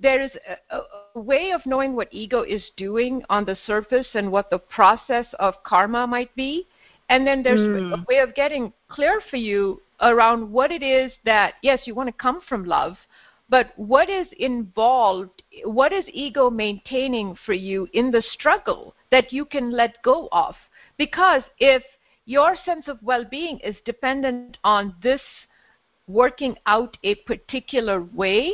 there 0.00 0.20
is 0.20 0.30
a, 0.70 0.76
a, 0.76 1.20
way 1.20 1.52
of 1.52 1.64
knowing 1.64 1.96
what 1.96 2.08
ego 2.10 2.42
is 2.42 2.62
doing 2.76 3.22
on 3.30 3.44
the 3.44 3.56
surface 3.66 4.08
and 4.14 4.30
what 4.30 4.50
the 4.50 4.58
process 4.58 5.26
of 5.38 5.54
karma 5.64 6.06
might 6.06 6.34
be. 6.36 6.66
And 7.08 7.26
then 7.26 7.42
there's 7.42 7.60
mm. 7.60 7.92
a 7.94 8.04
way 8.08 8.18
of 8.18 8.34
getting 8.34 8.72
clear 8.88 9.22
for 9.30 9.36
you 9.36 9.80
around 10.00 10.50
what 10.50 10.70
it 10.70 10.82
is 10.82 11.12
that, 11.24 11.54
yes, 11.62 11.80
you 11.84 11.94
want 11.94 12.08
to 12.08 12.12
come 12.12 12.40
from 12.48 12.64
love, 12.64 12.96
but 13.48 13.72
what 13.76 14.10
is 14.10 14.26
involved, 14.38 15.42
what 15.64 15.92
is 15.92 16.04
ego 16.12 16.50
maintaining 16.50 17.36
for 17.46 17.52
you 17.52 17.88
in 17.92 18.10
the 18.10 18.22
struggle 18.32 18.94
that 19.10 19.32
you 19.32 19.44
can 19.44 19.70
let 19.70 20.02
go 20.02 20.28
of? 20.32 20.54
Because 20.98 21.42
if 21.58 21.82
your 22.26 22.56
sense 22.64 22.88
of 22.88 22.98
well 23.02 23.24
being 23.24 23.58
is 23.60 23.76
dependent 23.84 24.58
on 24.64 24.94
this 25.02 25.20
working 26.08 26.56
out 26.66 26.96
a 27.02 27.14
particular 27.14 28.02
way, 28.14 28.52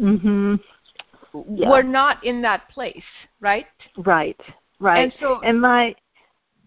mm-hmm. 0.00 0.56
yeah. 1.54 1.70
we're 1.70 1.82
not 1.82 2.24
in 2.24 2.42
that 2.42 2.68
place, 2.70 3.04
right? 3.40 3.66
Right, 3.98 4.40
right. 4.80 5.04
And 5.04 5.12
so 5.20 5.40
and 5.42 5.60
my 5.60 5.94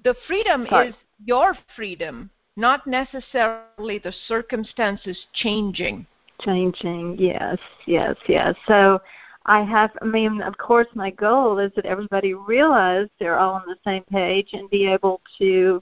the 0.03 0.15
freedom 0.27 0.65
sorry. 0.69 0.89
is 0.89 0.95
your 1.25 1.55
freedom, 1.75 2.29
not 2.55 2.87
necessarily 2.87 3.99
the 3.99 4.13
circumstances 4.27 5.17
changing. 5.33 6.05
Changing, 6.41 7.17
yes, 7.17 7.57
yes, 7.87 8.15
yes. 8.27 8.55
So 8.67 9.01
I 9.47 9.63
have, 9.63 9.89
I 10.01 10.05
mean, 10.05 10.41
of 10.41 10.55
course, 10.57 10.87
my 10.93 11.09
goal 11.09 11.57
is 11.57 11.71
that 11.75 11.85
everybody 11.85 12.35
realize 12.35 13.07
they're 13.19 13.39
all 13.39 13.55
on 13.55 13.63
the 13.65 13.77
same 13.83 14.03
page 14.03 14.49
and 14.53 14.69
be 14.69 14.85
able 14.85 15.19
to 15.39 15.81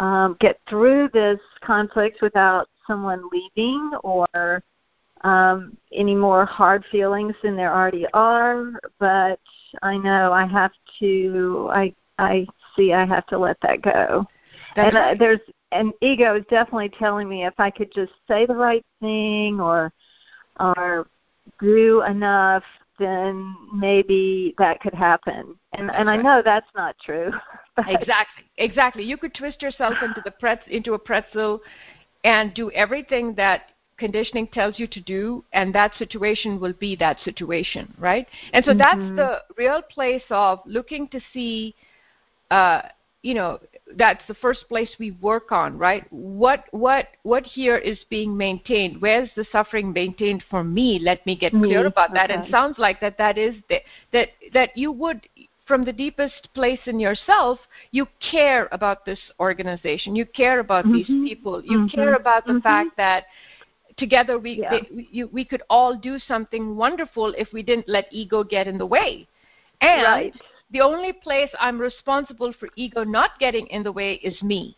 um, 0.00 0.34
get 0.40 0.58
through 0.68 1.10
this 1.12 1.38
conflict 1.60 2.22
without 2.22 2.68
someone 2.86 3.22
leaving 3.30 3.92
or 4.02 4.62
um, 5.20 5.76
any 5.92 6.14
more 6.14 6.46
hard 6.46 6.84
feelings 6.90 7.34
than 7.42 7.54
there 7.54 7.72
already 7.72 8.06
are. 8.14 8.72
But 8.98 9.38
I 9.82 9.98
know 9.98 10.32
I 10.32 10.46
have 10.46 10.72
to. 11.00 11.68
I 11.70 11.94
I 12.18 12.46
see 12.74 12.94
I 12.94 13.04
have 13.04 13.26
to 13.26 13.38
let 13.38 13.60
that 13.60 13.82
go. 13.82 14.26
That's 14.74 14.86
and 14.86 14.94
right. 14.94 15.14
uh, 15.14 15.18
there's 15.18 15.40
and 15.70 15.92
ego 16.00 16.34
is 16.34 16.44
definitely 16.48 16.88
telling 16.88 17.28
me 17.28 17.44
if 17.44 17.54
I 17.58 17.70
could 17.70 17.92
just 17.92 18.12
say 18.26 18.46
the 18.46 18.56
right 18.56 18.84
thing 19.02 19.60
or 19.60 19.92
or 20.58 21.06
do 21.60 22.02
enough 22.04 22.64
then 23.00 23.56
maybe 23.74 24.54
that 24.58 24.80
could 24.80 24.94
happen. 24.94 25.56
And 25.72 25.90
and 25.90 26.08
I 26.08 26.16
know 26.16 26.42
that's 26.44 26.70
not 26.76 26.94
true. 27.04 27.32
exactly. 27.78 28.44
Exactly. 28.58 29.02
You 29.02 29.16
could 29.16 29.34
twist 29.34 29.62
yourself 29.62 29.94
into 30.04 30.20
the 30.24 30.30
pretz 30.30 30.62
into 30.68 30.94
a 30.94 30.98
pretzel 30.98 31.60
and 32.22 32.54
do 32.54 32.70
everything 32.72 33.34
that 33.34 33.70
conditioning 33.96 34.46
tells 34.48 34.78
you 34.78 34.86
to 34.86 35.00
do 35.00 35.44
and 35.52 35.74
that 35.74 35.94
situation 35.96 36.60
will 36.60 36.72
be 36.74 36.94
that 36.96 37.18
situation, 37.24 37.92
right? 37.98 38.26
And 38.52 38.64
so 38.64 38.70
mm-hmm. 38.72 38.78
that's 38.78 39.16
the 39.16 39.54
real 39.56 39.82
place 39.82 40.22
of 40.30 40.60
looking 40.66 41.08
to 41.08 41.20
see 41.32 41.74
uh 42.50 42.82
you 43.22 43.34
know 43.34 43.58
that's 43.96 44.22
the 44.28 44.34
first 44.34 44.68
place 44.68 44.90
we 44.98 45.12
work 45.12 45.52
on 45.52 45.76
right 45.76 46.06
what 46.10 46.64
what 46.70 47.08
what 47.22 47.44
here 47.44 47.76
is 47.76 47.98
being 48.08 48.36
maintained 48.36 49.00
where's 49.00 49.28
the 49.36 49.44
suffering 49.50 49.92
maintained 49.92 50.44
for 50.50 50.62
me 50.62 50.98
let 51.02 51.24
me 51.26 51.36
get 51.36 51.52
clear 51.52 51.86
about 51.86 52.12
that 52.12 52.30
okay. 52.30 52.40
and 52.40 52.50
sounds 52.50 52.78
like 52.78 53.00
that 53.00 53.16
that 53.18 53.38
is 53.38 53.54
the, 53.68 53.78
that 54.12 54.28
that 54.52 54.76
you 54.76 54.92
would 54.92 55.28
from 55.66 55.84
the 55.84 55.92
deepest 55.92 56.48
place 56.54 56.80
in 56.86 56.98
yourself 56.98 57.58
you 57.90 58.06
care 58.30 58.68
about 58.72 59.04
this 59.04 59.20
organization 59.38 60.14
you 60.14 60.26
care 60.26 60.60
about 60.60 60.84
mm-hmm. 60.84 60.94
these 60.94 61.28
people 61.28 61.62
you 61.64 61.78
mm-hmm. 61.78 61.94
care 61.94 62.14
about 62.14 62.44
the 62.46 62.52
mm-hmm. 62.52 62.60
fact 62.60 62.90
that 62.96 63.24
together 63.96 64.38
we 64.38 64.60
yeah. 64.60 64.70
they, 64.70 65.06
we, 65.12 65.24
we 65.24 65.44
could 65.44 65.62
all 65.68 65.96
do 65.96 66.18
something 66.18 66.76
wonderful 66.76 67.34
if 67.36 67.52
we 67.52 67.62
didn't 67.62 67.88
let 67.88 68.06
ego 68.10 68.42
get 68.42 68.66
in 68.66 68.78
the 68.78 68.86
way 68.86 69.26
and 69.80 70.02
right 70.02 70.34
the 70.70 70.80
only 70.80 71.12
place 71.12 71.50
I'm 71.58 71.80
responsible 71.80 72.52
for 72.58 72.68
ego 72.76 73.04
not 73.04 73.38
getting 73.38 73.66
in 73.68 73.82
the 73.82 73.92
way 73.92 74.14
is 74.14 74.40
me. 74.42 74.76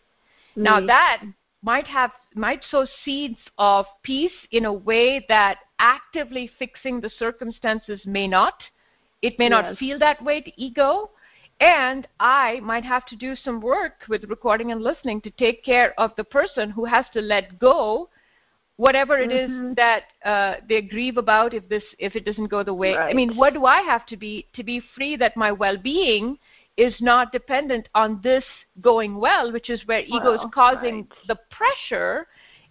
me. 0.55 0.63
Now 0.63 0.85
that 0.85 1.23
might 1.61 1.87
have 1.87 2.11
might 2.35 2.61
sow 2.69 2.85
seeds 3.05 3.39
of 3.57 3.85
peace 4.03 4.31
in 4.51 4.65
a 4.65 4.73
way 4.73 5.25
that 5.29 5.59
actively 5.79 6.49
fixing 6.59 6.99
the 6.99 7.11
circumstances 7.17 8.01
may 8.05 8.27
not. 8.27 8.55
It 9.21 9.37
may 9.39 9.45
yes. 9.45 9.51
not 9.51 9.77
feel 9.77 9.99
that 9.99 10.23
way 10.23 10.41
to 10.41 10.51
ego. 10.61 11.11
And 11.59 12.07
I 12.19 12.59
might 12.61 12.83
have 12.83 13.05
to 13.05 13.15
do 13.15 13.35
some 13.35 13.61
work 13.61 13.93
with 14.09 14.25
recording 14.25 14.71
and 14.71 14.81
listening 14.81 15.21
to 15.21 15.29
take 15.31 15.63
care 15.63 15.97
of 15.99 16.11
the 16.17 16.23
person 16.23 16.69
who 16.69 16.83
has 16.85 17.05
to 17.13 17.21
let 17.21 17.59
go 17.59 18.09
whatever 18.77 19.17
it 19.17 19.29
mm-hmm. 19.29 19.69
is 19.69 19.75
that 19.75 20.03
uh, 20.25 20.55
they 20.67 20.81
grieve 20.81 21.17
about 21.17 21.53
if 21.53 21.67
this 21.69 21.83
if 21.99 22.15
it 22.15 22.25
doesn't 22.25 22.47
go 22.47 22.63
the 22.63 22.73
way 22.73 22.93
right. 22.93 23.09
i 23.09 23.13
mean 23.13 23.35
what 23.35 23.53
do 23.53 23.65
i 23.65 23.81
have 23.81 24.05
to 24.05 24.17
be 24.17 24.47
to 24.53 24.63
be 24.63 24.81
free 24.95 25.15
that 25.15 25.37
my 25.37 25.51
well-being 25.51 26.37
is 26.77 26.95
not 26.99 27.31
dependent 27.31 27.87
on 27.93 28.19
this 28.23 28.43
going 28.81 29.17
well, 29.17 29.51
which 29.51 29.69
is 29.69 29.85
where 29.85 29.99
ego 29.99 30.31
Well, 30.31 30.45
is 30.45 30.51
causing 30.53 30.95
right. 30.97 31.27
the 31.27 31.39
pressure, 31.51 32.27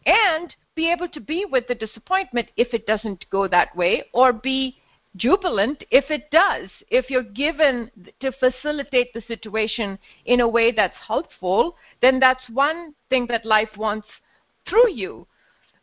and 0.07 0.55
be 0.75 0.91
able 0.91 1.09
to 1.09 1.21
be 1.21 1.45
with 1.45 1.69
the 1.69 1.75
disappointment 1.75 2.49
if 2.57 2.75
it 2.75 2.87
doesn't 2.87 3.29
go 3.31 3.47
that 3.47 3.75
way, 3.77 4.05
or 4.13 4.33
be 4.33 4.79
jubilant 5.17 5.85
if 5.91 6.11
it 6.11 6.31
does. 6.31 6.71
If 6.89 7.11
you're 7.11 7.23
given 7.23 7.91
to 8.21 8.33
facilitate 8.33 9.13
the 9.13 9.21
situation 9.23 9.99
in 10.25 10.41
a 10.41 10.49
way 10.49 10.73
that's 10.73 10.97
helpful, 11.07 11.77
then 12.01 12.19
that's 12.19 12.43
one 12.49 12.95
thing 13.11 13.27
that 13.29 13.45
life 13.45 13.77
wants 13.77 14.09
through 14.69 14.91
you. 14.91 15.27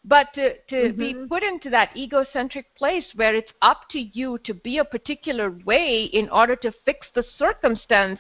But 0.06 0.34
to, 0.34 0.58
to 0.70 0.94
be 0.94 1.14
Mhm. 1.14 1.28
put 1.28 1.44
into 1.44 1.70
that 1.72 1.96
egocentric 1.96 2.74
place 2.76 3.06
where 3.16 3.36
it's 3.36 3.52
up 3.62 3.90
to 3.90 4.00
you 4.00 4.38
to 4.40 4.54
be 4.54 4.78
a 4.78 4.86
particular 4.86 5.52
way 5.66 6.06
in 6.06 6.30
order 6.30 6.56
to 6.58 6.72
fix 6.86 7.08
the 7.14 7.24
circumstance 7.38 8.20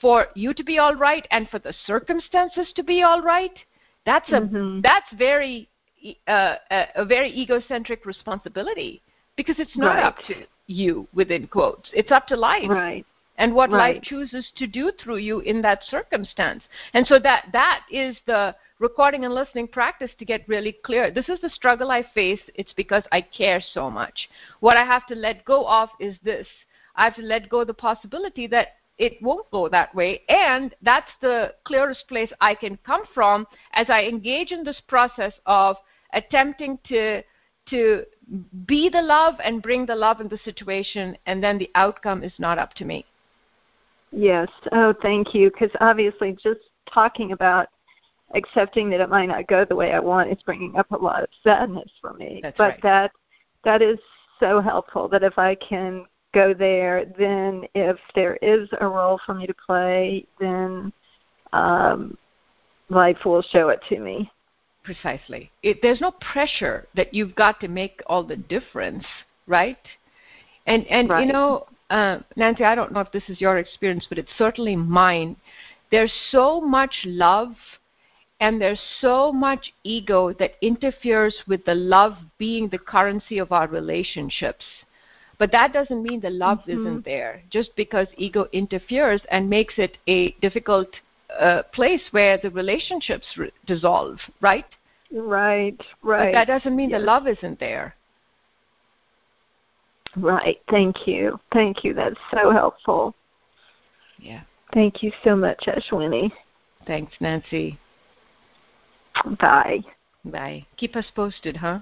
for 0.00 0.28
you 0.34 0.52
to 0.54 0.64
be 0.64 0.78
all 0.78 0.94
right 0.96 1.26
and 1.30 1.48
for 1.48 1.58
the 1.58 1.72
circumstances 1.86 2.72
to 2.74 2.82
be 2.82 3.02
all 3.02 3.22
right, 3.22 3.56
that's 4.04 4.30
a 4.32 4.40
Mhm. 4.40 4.82
that's 4.82 5.10
very 5.12 5.68
e- 6.00 6.16
uh, 6.26 6.56
a, 6.70 6.88
a 6.96 7.04
very 7.04 7.30
egocentric 7.30 8.06
responsibility 8.06 9.00
because 9.36 9.58
it's 9.58 9.76
not 9.76 9.96
Right. 9.96 10.04
up 10.04 10.18
to 10.26 10.46
you 10.66 11.06
within 11.12 11.46
quotes. 11.46 11.90
It's 11.92 12.10
up 12.10 12.26
to 12.28 12.36
life 12.36 12.68
Right. 12.70 13.04
and 13.36 13.54
what 13.54 13.70
life 13.70 14.02
chooses 14.02 14.50
to 14.56 14.66
do 14.66 14.90
through 14.92 15.18
you 15.18 15.40
in 15.40 15.62
that 15.62 15.84
circumstance. 15.84 16.64
And 16.94 17.06
so 17.06 17.18
that 17.20 17.50
that 17.52 17.84
is 17.90 18.16
the 18.26 18.54
recording 18.80 19.24
and 19.24 19.34
listening 19.34 19.68
practice 19.68 20.10
to 20.18 20.24
get 20.24 20.48
really 20.48 20.72
clear. 20.84 21.10
This 21.10 21.28
is 21.28 21.38
the 21.40 21.50
struggle 21.50 21.90
I 21.90 22.02
face. 22.14 22.40
It's 22.54 22.72
because 22.72 23.04
I 23.12 23.20
care 23.20 23.62
so 23.72 23.90
much. 23.90 24.28
What 24.58 24.76
I 24.76 24.84
have 24.84 25.06
to 25.06 25.14
let 25.14 25.44
go 25.44 25.68
of 25.68 25.90
is 26.00 26.16
this. 26.24 26.46
I 26.96 27.04
have 27.04 27.14
to 27.16 27.22
let 27.22 27.48
go 27.48 27.60
of 27.60 27.68
the 27.68 27.74
possibility 27.74 28.46
that 28.48 28.68
it 28.98 29.22
won't 29.22 29.50
go 29.50 29.68
that 29.68 29.94
way. 29.94 30.22
And 30.28 30.74
that's 30.82 31.10
the 31.20 31.54
clearest 31.64 32.08
place 32.08 32.30
I 32.40 32.54
can 32.54 32.78
come 32.84 33.02
from 33.14 33.46
as 33.74 33.86
I 33.88 34.04
engage 34.04 34.50
in 34.50 34.64
this 34.64 34.80
process 34.88 35.32
of 35.46 35.76
attempting 36.12 36.78
to 36.88 37.22
to 37.68 38.04
be 38.66 38.88
the 38.88 39.02
love 39.02 39.34
and 39.44 39.62
bring 39.62 39.86
the 39.86 39.94
love 39.94 40.20
in 40.20 40.28
the 40.28 40.38
situation 40.44 41.16
and 41.26 41.42
then 41.42 41.56
the 41.58 41.70
outcome 41.76 42.24
is 42.24 42.32
not 42.38 42.58
up 42.58 42.74
to 42.74 42.84
me. 42.84 43.04
Yes. 44.10 44.48
Oh, 44.72 44.92
thank 45.02 45.34
you. 45.34 45.50
Because 45.50 45.70
obviously, 45.80 46.32
just 46.32 46.60
talking 46.92 47.32
about 47.32 47.68
accepting 48.34 48.90
that 48.90 49.00
it 49.00 49.08
might 49.08 49.26
not 49.26 49.46
go 49.48 49.64
the 49.64 49.76
way 49.76 49.92
I 49.92 50.00
want 50.00 50.30
is 50.30 50.42
bringing 50.44 50.76
up 50.76 50.90
a 50.92 50.96
lot 50.96 51.22
of 51.22 51.28
sadness 51.42 51.90
for 52.00 52.12
me. 52.14 52.40
That's 52.42 52.56
but 52.56 52.74
right. 52.74 52.82
that 52.82 53.12
that 53.64 53.82
is 53.82 53.98
so 54.38 54.60
helpful. 54.60 55.08
That 55.08 55.22
if 55.22 55.38
I 55.38 55.54
can 55.56 56.06
go 56.32 56.54
there, 56.54 57.04
then 57.18 57.64
if 57.74 57.98
there 58.14 58.36
is 58.36 58.68
a 58.80 58.86
role 58.86 59.20
for 59.26 59.34
me 59.34 59.46
to 59.46 59.54
play, 59.54 60.26
then 60.38 60.92
um, 61.52 62.16
life 62.88 63.18
will 63.24 63.42
show 63.42 63.68
it 63.68 63.80
to 63.88 63.98
me. 63.98 64.30
Precisely. 64.82 65.50
It, 65.62 65.78
there's 65.82 66.00
no 66.00 66.12
pressure 66.32 66.86
that 66.94 67.12
you've 67.12 67.34
got 67.34 67.60
to 67.60 67.68
make 67.68 68.00
all 68.06 68.24
the 68.24 68.36
difference, 68.36 69.04
right? 69.46 69.78
And 70.66 70.86
and 70.86 71.08
Right. 71.08 71.26
you 71.26 71.32
know, 71.32 71.66
uh, 71.90 72.20
Nancy, 72.36 72.64
I 72.64 72.74
don't 72.74 72.92
know 72.92 73.00
if 73.00 73.12
this 73.12 73.28
is 73.28 73.40
your 73.40 73.58
experience, 73.58 74.06
but 74.08 74.18
it's 74.18 74.30
certainly 74.38 74.76
mine. 74.76 75.36
There's 75.90 76.12
so 76.30 76.60
much 76.60 76.94
love 77.04 77.54
and 78.40 78.60
there's 78.60 78.80
so 79.00 79.30
much 79.30 79.72
ego 79.84 80.32
that 80.34 80.54
interferes 80.62 81.36
with 81.46 81.64
the 81.66 81.74
love 81.74 82.16
being 82.38 82.68
the 82.68 82.78
currency 82.78 83.38
of 83.38 83.52
our 83.52 83.68
relationships. 83.68 84.64
But 85.38 85.52
that 85.52 85.72
doesn't 85.72 86.02
mean 86.02 86.20
the 86.20 86.30
love 86.30 86.60
Mhm. 86.66 86.80
isn't 86.80 87.04
there. 87.04 87.42
Just 87.50 87.74
because 87.76 88.08
ego 88.16 88.48
interferes 88.52 89.22
and 89.30 89.48
makes 89.48 89.78
it 89.78 89.98
a 90.06 90.32
difficult 90.42 90.88
uh, 91.38 91.62
place 91.72 92.02
where 92.10 92.38
the 92.38 92.50
relationships 92.50 93.24
re- 93.36 93.52
dissolve, 93.64 94.18
right? 94.40 94.66
Right. 95.12 95.80
right. 96.02 96.26
But 96.26 96.32
that 96.32 96.46
doesn't 96.48 96.74
mean 96.74 96.90
Yes. 96.90 97.00
the 97.00 97.06
love 97.06 97.28
isn't 97.28 97.60
there. 97.60 97.94
Right. 100.16 100.60
Thank 100.68 101.06
you. 101.06 101.38
Thank 101.52 101.84
you. 101.84 101.94
That's 101.94 102.18
so 102.32 102.50
helpful. 102.50 103.14
Yeah. 104.18 104.40
Thank 104.72 105.04
you 105.04 105.12
so 105.22 105.36
much, 105.36 105.66
Ashwini. 105.66 106.32
Thanks, 106.84 107.12
Nancy. 107.20 107.78
Bye. 109.24 109.80
Bye. 110.24 110.66
Keep 110.76 110.96
us 110.96 111.06
posted, 111.14 111.56
huh? 111.56 111.80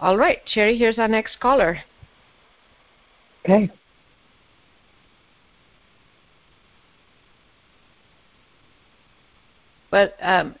All 0.00 0.16
right, 0.16 0.38
Cheri, 0.46 0.78
here's 0.78 0.98
our 0.98 1.08
next 1.08 1.40
caller. 1.40 1.80
Okay. 3.44 3.70
But 9.90 10.14
um, 10.20 10.54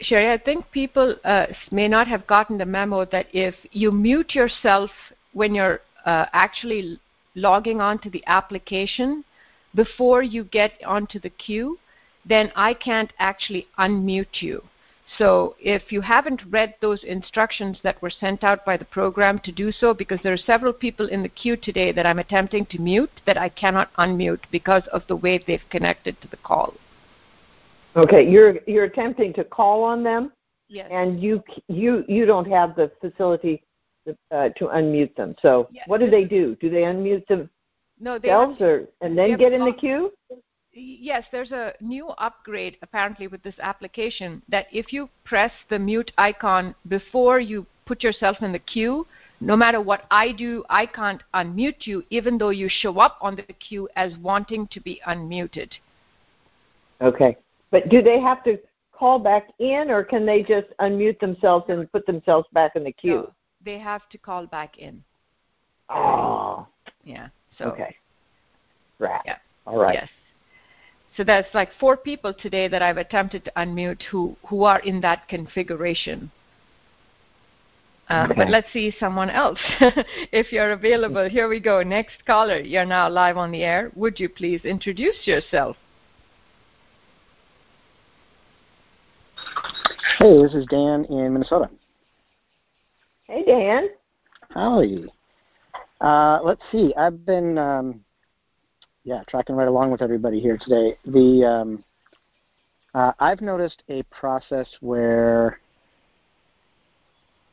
Cheri, 0.00 0.32
I 0.32 0.38
think 0.38 0.68
people 0.72 1.14
uh, 1.24 1.46
may 1.70 1.86
not 1.86 2.08
have 2.08 2.26
gotten 2.26 2.58
the 2.58 2.64
memo 2.64 3.04
that 3.06 3.26
if 3.32 3.54
you 3.70 3.92
mute 3.92 4.34
yourself 4.34 4.90
when 5.32 5.54
you're 5.54 5.80
uh, 6.04 6.26
actually 6.32 6.98
logging 7.36 7.80
onto 7.80 8.10
the 8.10 8.22
application 8.26 9.24
before 9.74 10.22
you 10.22 10.44
get 10.44 10.72
onto 10.84 11.18
the 11.18 11.30
queue, 11.30 11.78
then 12.24 12.52
I 12.54 12.74
can't 12.74 13.12
actually 13.18 13.66
unmute 13.78 14.40
you. 14.42 14.62
So 15.18 15.56
if 15.60 15.92
you 15.92 16.00
haven't 16.00 16.42
read 16.48 16.74
those 16.80 17.04
instructions 17.04 17.78
that 17.82 18.00
were 18.00 18.10
sent 18.10 18.42
out 18.44 18.64
by 18.64 18.76
the 18.76 18.84
program 18.86 19.38
to 19.40 19.52
do 19.52 19.70
so, 19.70 19.92
because 19.92 20.20
there 20.22 20.32
are 20.32 20.38
several 20.38 20.72
people 20.72 21.08
in 21.08 21.22
the 21.22 21.28
queue 21.28 21.56
today 21.56 21.92
that 21.92 22.06
I'm 22.06 22.18
attempting 22.18 22.64
to 22.66 22.78
mute 22.80 23.10
that 23.26 23.36
I 23.36 23.50
cannot 23.50 23.92
unmute 23.94 24.40
because 24.50 24.84
of 24.92 25.02
the 25.08 25.16
way 25.16 25.42
they've 25.46 25.68
connected 25.70 26.20
to 26.22 26.28
the 26.28 26.38
call. 26.38 26.74
Okay, 27.94 28.26
you're 28.28 28.58
you're 28.66 28.84
attempting 28.84 29.34
to 29.34 29.44
call 29.44 29.84
on 29.84 30.02
them, 30.02 30.32
Yes. 30.68 30.88
and 30.90 31.20
you 31.22 31.42
you 31.68 32.04
you 32.08 32.24
don't 32.24 32.50
have 32.50 32.74
the 32.74 32.90
facility 33.02 33.62
uh, 34.30 34.48
to 34.50 34.68
unmute 34.68 35.14
them. 35.14 35.34
So 35.42 35.68
Yeah, 35.70 35.82
what 35.86 36.00
do 36.00 36.08
they 36.08 36.24
do? 36.24 36.56
Do 36.56 36.70
they 36.70 36.82
unmute 36.82 37.26
no, 38.02 38.18
they 38.18 38.28
themselves, 38.28 38.60
or 38.60 38.88
and 39.00 39.16
then 39.16 39.36
get 39.38 39.52
in 39.52 39.64
the 39.64 39.72
queue? 39.72 40.12
Yes, 40.74 41.24
there's 41.30 41.52
a 41.52 41.74
new 41.80 42.08
upgrade 42.08 42.78
apparently 42.82 43.28
with 43.28 43.42
this 43.42 43.54
application 43.60 44.42
that 44.48 44.66
if 44.72 44.92
you 44.92 45.08
press 45.24 45.52
the 45.70 45.78
mute 45.78 46.10
icon 46.18 46.74
before 46.88 47.38
you 47.38 47.64
put 47.86 48.02
yourself 48.02 48.38
in 48.40 48.52
the 48.52 48.58
queue, 48.58 49.06
no 49.40 49.54
matter 49.54 49.80
what 49.80 50.06
I 50.10 50.32
do, 50.32 50.64
I 50.68 50.86
can't 50.86 51.22
unmute 51.34 51.86
you 51.86 52.02
even 52.10 52.38
though 52.38 52.50
you 52.50 52.68
show 52.68 52.98
up 52.98 53.18
on 53.20 53.36
the 53.36 53.42
queue 53.42 53.88
as 53.94 54.16
wanting 54.16 54.66
to 54.72 54.80
be 54.80 55.00
unmuted. 55.06 55.70
Okay, 57.00 57.36
but 57.70 57.88
do 57.88 58.02
they 58.02 58.20
have 58.20 58.42
to 58.44 58.58
call 58.92 59.18
back 59.18 59.48
in, 59.58 59.90
or 59.90 60.02
can 60.02 60.26
they 60.26 60.42
just 60.42 60.68
unmute 60.80 61.20
themselves 61.20 61.66
and 61.68 61.90
put 61.92 62.06
themselves 62.06 62.48
back 62.52 62.72
in 62.76 62.82
the 62.82 62.92
queue? 62.92 63.26
So 63.26 63.32
they 63.64 63.78
have 63.78 64.08
to 64.10 64.18
call 64.18 64.46
back 64.46 64.78
in. 64.78 65.04
Oh, 65.88 66.66
Yeah. 67.04 67.28
So 67.58 67.66
okay. 67.66 67.96
Right. 68.98 69.20
Yeah. 69.24 69.36
All 69.66 69.78
right. 69.78 69.94
Yes. 69.94 70.08
So 71.16 71.24
that's 71.24 71.52
like 71.54 71.70
four 71.78 71.96
people 71.96 72.32
today 72.32 72.68
that 72.68 72.80
I've 72.82 72.96
attempted 72.96 73.44
to 73.44 73.52
unmute 73.56 74.02
who, 74.10 74.36
who 74.46 74.64
are 74.64 74.78
in 74.80 75.00
that 75.02 75.28
configuration. 75.28 76.30
Uh, 78.08 78.28
But 78.34 78.48
let's 78.48 78.70
see 78.72 78.94
someone 78.98 79.30
else. 79.30 79.58
if 80.32 80.52
you're 80.52 80.72
available, 80.72 81.28
here 81.28 81.48
we 81.48 81.60
go. 81.60 81.82
Next 81.82 82.24
caller, 82.26 82.58
you're 82.58 82.84
now 82.84 83.08
live 83.08 83.36
on 83.36 83.50
the 83.50 83.62
air. 83.62 83.90
Would 83.94 84.18
you 84.18 84.28
please 84.28 84.64
introduce 84.64 85.26
yourself? 85.26 85.76
Hey, 90.18 90.42
this 90.42 90.54
is 90.54 90.66
Dan 90.66 91.04
in 91.06 91.32
Minnesota. 91.32 91.70
Hey, 93.24 93.44
Dan. 93.44 93.88
Howdy. 94.50 95.08
Uh, 96.02 96.40
let's 96.42 96.60
see. 96.72 96.92
I've 96.96 97.24
been, 97.24 97.56
um, 97.58 98.00
yeah, 99.04 99.22
tracking 99.28 99.54
right 99.54 99.68
along 99.68 99.92
with 99.92 100.02
everybody 100.02 100.40
here 100.40 100.58
today. 100.58 100.96
The 101.06 101.44
um, 101.44 101.84
uh, 102.94 103.12
I've 103.20 103.40
noticed 103.40 103.84
a 103.88 104.02
process 104.04 104.66
where 104.80 105.60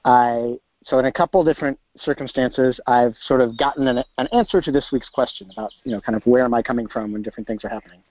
I, 0.03 0.57
so 0.85 0.97
in 0.97 1.05
a 1.05 1.11
couple 1.11 1.43
different 1.43 1.79
circumstances, 1.99 2.79
I've 2.87 3.13
sort 3.27 3.41
of 3.41 3.55
gotten 3.57 3.87
an, 3.87 4.03
an 4.17 4.27
answer 4.33 4.61
to 4.61 4.71
this 4.71 4.87
week's 4.91 5.09
question 5.09 5.47
about, 5.51 5.71
you 5.83 5.91
know, 5.91 6.01
kind 6.01 6.15
of 6.15 6.25
where 6.25 6.43
am 6.43 6.53
I 6.55 6.63
coming 6.63 6.87
from 6.87 7.11
when 7.11 7.21
different 7.21 7.45
things 7.45 7.63
are 7.63 7.69
happening, 7.69 8.01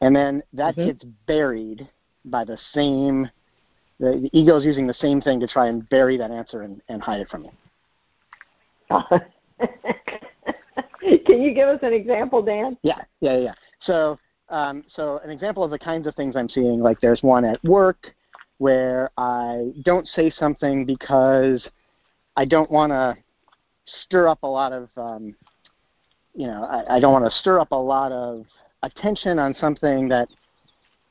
and 0.00 0.14
then 0.14 0.40
that 0.52 0.76
Mhm. 0.76 0.84
gets 0.86 1.04
buried 1.26 1.88
by 2.26 2.44
the 2.44 2.58
same. 2.72 3.28
The, 3.98 4.12
the 4.22 4.30
ego 4.32 4.56
is 4.56 4.64
using 4.64 4.86
the 4.86 4.94
same 4.94 5.20
thing 5.20 5.40
to 5.40 5.48
try 5.48 5.66
and 5.66 5.88
bury 5.88 6.16
that 6.16 6.30
answer 6.30 6.62
and, 6.62 6.80
and 6.88 7.02
hide 7.02 7.20
it 7.20 7.28
from 7.28 7.42
me. 7.42 7.50
Can 11.26 11.42
you 11.42 11.54
give 11.54 11.68
us 11.68 11.80
an 11.82 11.92
example, 11.92 12.42
Dan? 12.42 12.76
Yeah, 12.82 13.02
yeah, 13.20 13.36
yeah. 13.36 13.54
So, 13.82 14.18
um, 14.48 14.84
so 14.94 15.20
an 15.24 15.30
example 15.30 15.62
of 15.62 15.70
the 15.70 15.78
kinds 15.78 16.06
of 16.06 16.14
things 16.14 16.36
I'm 16.36 16.48
seeing, 16.48 16.80
like 16.80 17.00
there's 17.00 17.22
one 17.22 17.44
at 17.44 17.62
work 17.64 18.14
where 18.58 19.10
I 19.18 19.72
don't 19.84 20.08
say 20.08 20.30
something 20.38 20.84
because 20.84 21.66
I 22.36 22.44
don't 22.44 22.70
want 22.70 22.92
to 22.92 23.16
stir 24.04 24.28
up 24.28 24.42
a 24.42 24.46
lot 24.46 24.72
of 24.72 24.88
um, 24.96 25.34
you 26.34 26.46
know 26.46 26.64
I, 26.64 26.96
I 26.96 27.00
don't 27.00 27.12
want 27.12 27.24
to 27.24 27.38
stir 27.38 27.60
up 27.60 27.72
a 27.72 27.76
lot 27.76 28.12
of 28.12 28.44
attention 28.82 29.38
on 29.38 29.54
something 29.60 30.08
that 30.08 30.28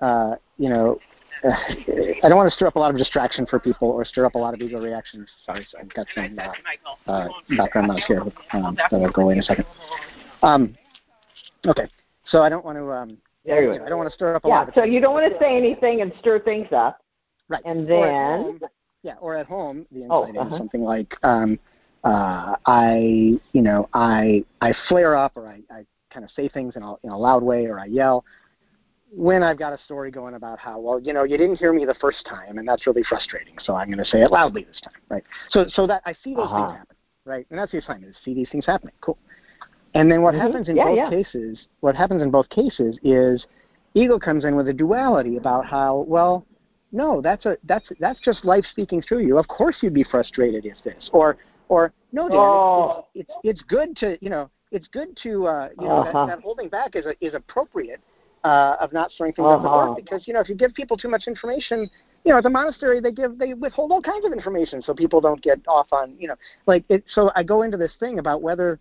uh, 0.02 0.36
you 0.58 0.70
know 0.70 1.00
I 2.24 2.30
don't 2.30 2.38
want 2.38 2.50
to 2.50 2.56
stir 2.56 2.68
up 2.68 2.76
a 2.76 2.80
lot 2.80 2.92
of 2.92 2.98
distraction 2.98 3.46
for 3.46 3.60
people 3.60 3.90
or 3.90 4.06
stir 4.06 4.26
up 4.26 4.36
a 4.36 4.38
lot 4.38 4.54
of 4.54 4.62
ego 4.62 4.80
reactions. 4.82 5.28
Sorry, 5.46 5.68
so 5.72 5.78
I've 5.80 5.94
got 5.94 6.08
some 6.16 6.40
uh, 6.40 7.12
uh, 7.12 7.28
background 7.58 7.90
noise 7.90 8.04
here 8.08 8.24
um, 8.54 8.78
that 8.78 8.92
will 8.92 9.10
go 9.12 9.30
in 9.30 9.40
a 9.40 9.44
second. 9.44 9.66
Um, 10.42 10.78
okay, 11.68 11.88
so 12.26 12.42
I 12.42 12.50
don't 12.50 12.64
want 12.64 12.78
to. 12.78 12.92
Um, 12.92 13.18
there 13.46 13.74
you 13.74 13.84
I 13.84 13.90
don't 13.90 13.98
want 13.98 14.10
to 14.10 14.16
stir 14.16 14.36
up 14.36 14.46
a 14.46 14.48
yeah, 14.48 14.60
lot 14.60 14.70
of. 14.70 14.74
so 14.74 14.84
you 14.86 15.02
don't 15.02 15.14
want 15.14 15.32
to 15.32 15.38
say 15.38 15.58
anything 15.58 16.02
and 16.02 16.14
stir 16.20 16.40
things 16.40 16.68
up. 16.72 17.02
Right. 17.50 17.62
And 17.66 17.82
Or 17.92 18.08
then, 18.08 18.42
home- 18.42 18.60
yeah, 19.04 19.16
or 19.20 19.36
at 19.36 19.46
home, 19.48 19.86
the 19.92 20.08
Oh, 20.10 20.24
uh-huh. 20.24 20.54
is 20.54 20.58
something 20.58 20.82
like, 20.82 21.14
um, 21.24 21.60
uh, 22.06 22.56
I, 22.66 23.38
you 23.52 23.62
know, 23.62 23.90
I, 23.94 24.46
I 24.62 24.74
flare 24.88 25.18
up, 25.18 25.34
or 25.36 25.48
I, 25.48 25.60
I 25.70 25.86
kind 26.10 26.24
of 26.24 26.32
say 26.32 26.48
things 26.48 26.78
in 26.78 26.84
a, 26.84 26.94
in 27.04 27.10
a 27.10 27.18
loud 27.18 27.44
way, 27.44 27.66
or 27.66 27.80
I 27.80 27.86
yell. 27.86 28.24
When 29.16 29.44
I've 29.44 29.60
got 29.60 29.74
a 29.74 29.78
story 29.84 30.10
going 30.10 30.34
about 30.34 30.58
how, 30.58 30.80
well, 30.80 31.00
you 31.00 31.14
know, 31.14 31.24
you 31.24 31.38
didn't 31.38 31.58
hear 31.58 31.72
me 31.72 31.86
the 31.86 31.94
first 32.02 32.26
time, 32.28 32.58
and 32.58 32.68
that's 32.68 32.88
really 32.88 33.04
frustrating, 33.04 33.54
so 33.64 33.76
I'm 33.76 33.88
going 33.88 34.00
to 34.04 34.06
say 34.06 34.22
it 34.24 34.32
loudly 34.32 34.64
this 34.64 34.82
time, 34.82 34.94
right? 35.08 35.24
So, 35.52 35.66
so 35.70 35.86
that 35.86 36.02
I 36.06 36.14
see 36.24 36.34
those 36.34 36.46
Uh-huh. 36.46 36.56
things 36.58 36.72
happen, 36.72 36.96
right? 37.26 37.46
And 37.52 37.60
that's 37.60 37.72
the 37.72 37.78
assignment: 37.78 38.10
is 38.10 38.16
see 38.26 38.34
these 38.34 38.50
things 38.50 38.66
happening. 38.66 38.96
Cool. 39.02 39.20
And 39.94 40.12
then 40.12 40.24
what 40.24 40.34
Mhm. 40.34 40.40
happens 40.40 40.70
in 40.70 40.76
Yeah, 40.78 40.86
both 40.86 40.98
yeah. 40.98 41.10
cases, 41.10 41.68
what 41.82 41.96
happens 41.96 42.24
in 42.24 42.32
both 42.32 42.50
cases 42.50 42.98
is 43.04 43.46
ego 43.94 44.18
comes 44.18 44.46
in 44.46 44.56
with 44.56 44.68
a 44.68 44.74
duality 44.74 45.38
about 45.38 45.66
how, 45.66 46.06
well, 46.08 46.44
no, 46.92 47.22
that's 47.22 47.46
a 47.46 47.56
that's 47.66 47.86
that's 48.00 48.20
just 48.22 48.44
life 48.44 48.66
speaking 48.72 49.04
through 49.04 49.20
you. 49.20 49.38
Of 49.38 49.48
course 49.48 49.78
you'd 49.82 49.94
be 49.94 50.04
frustrated 50.04 50.66
if 50.66 50.82
this, 50.84 51.12
or 51.14 51.38
or 51.70 51.94
no, 52.12 52.30
Dan, 52.30 52.40
Oh. 52.40 53.06
it's, 53.14 53.30
it's 53.30 53.40
it's 53.44 53.62
good 53.68 53.96
to 53.98 54.18
you 54.22 54.32
know 54.32 54.50
it's 54.72 54.88
good 54.88 55.16
to 55.22 55.46
uh, 55.46 55.70
you 55.78 55.88
know 55.88 56.00
Uh-huh. 56.00 56.26
that, 56.26 56.38
that 56.38 56.40
holding 56.42 56.70
back 56.70 56.96
is 56.96 57.06
a, 57.06 57.14
is 57.24 57.36
appropriate 57.36 58.02
uh, 58.44 58.76
of 58.80 58.92
not 58.94 59.12
throwing 59.18 59.34
things 59.34 59.48
Uh-huh. 59.48 59.68
door 59.68 59.96
because 59.96 60.28
you 60.28 60.34
know 60.34 60.40
if 60.40 60.50
you 60.50 60.56
give 60.56 60.74
people 60.74 60.98
too 60.98 61.10
much 61.10 61.24
information, 61.28 61.90
you 62.24 62.32
know 62.32 62.38
at 62.38 62.44
the 62.44 62.50
monastery 62.50 63.00
they 63.00 63.12
give 63.12 63.38
they 63.38 63.54
withhold 63.54 63.92
all 63.92 64.02
kinds 64.02 64.26
of 64.26 64.34
information 64.34 64.82
so 64.82 64.94
people 64.94 65.22
don't 65.22 65.42
get 65.42 65.60
off 65.68 65.88
on 65.92 66.16
you 66.20 66.28
know 66.28 66.36
like 66.66 66.84
it. 66.90 67.04
So 67.14 67.32
I 67.36 67.44
go 67.44 67.62
into 67.62 67.78
this 67.78 67.92
thing 68.00 68.20
about 68.20 68.42
whether 68.42 68.80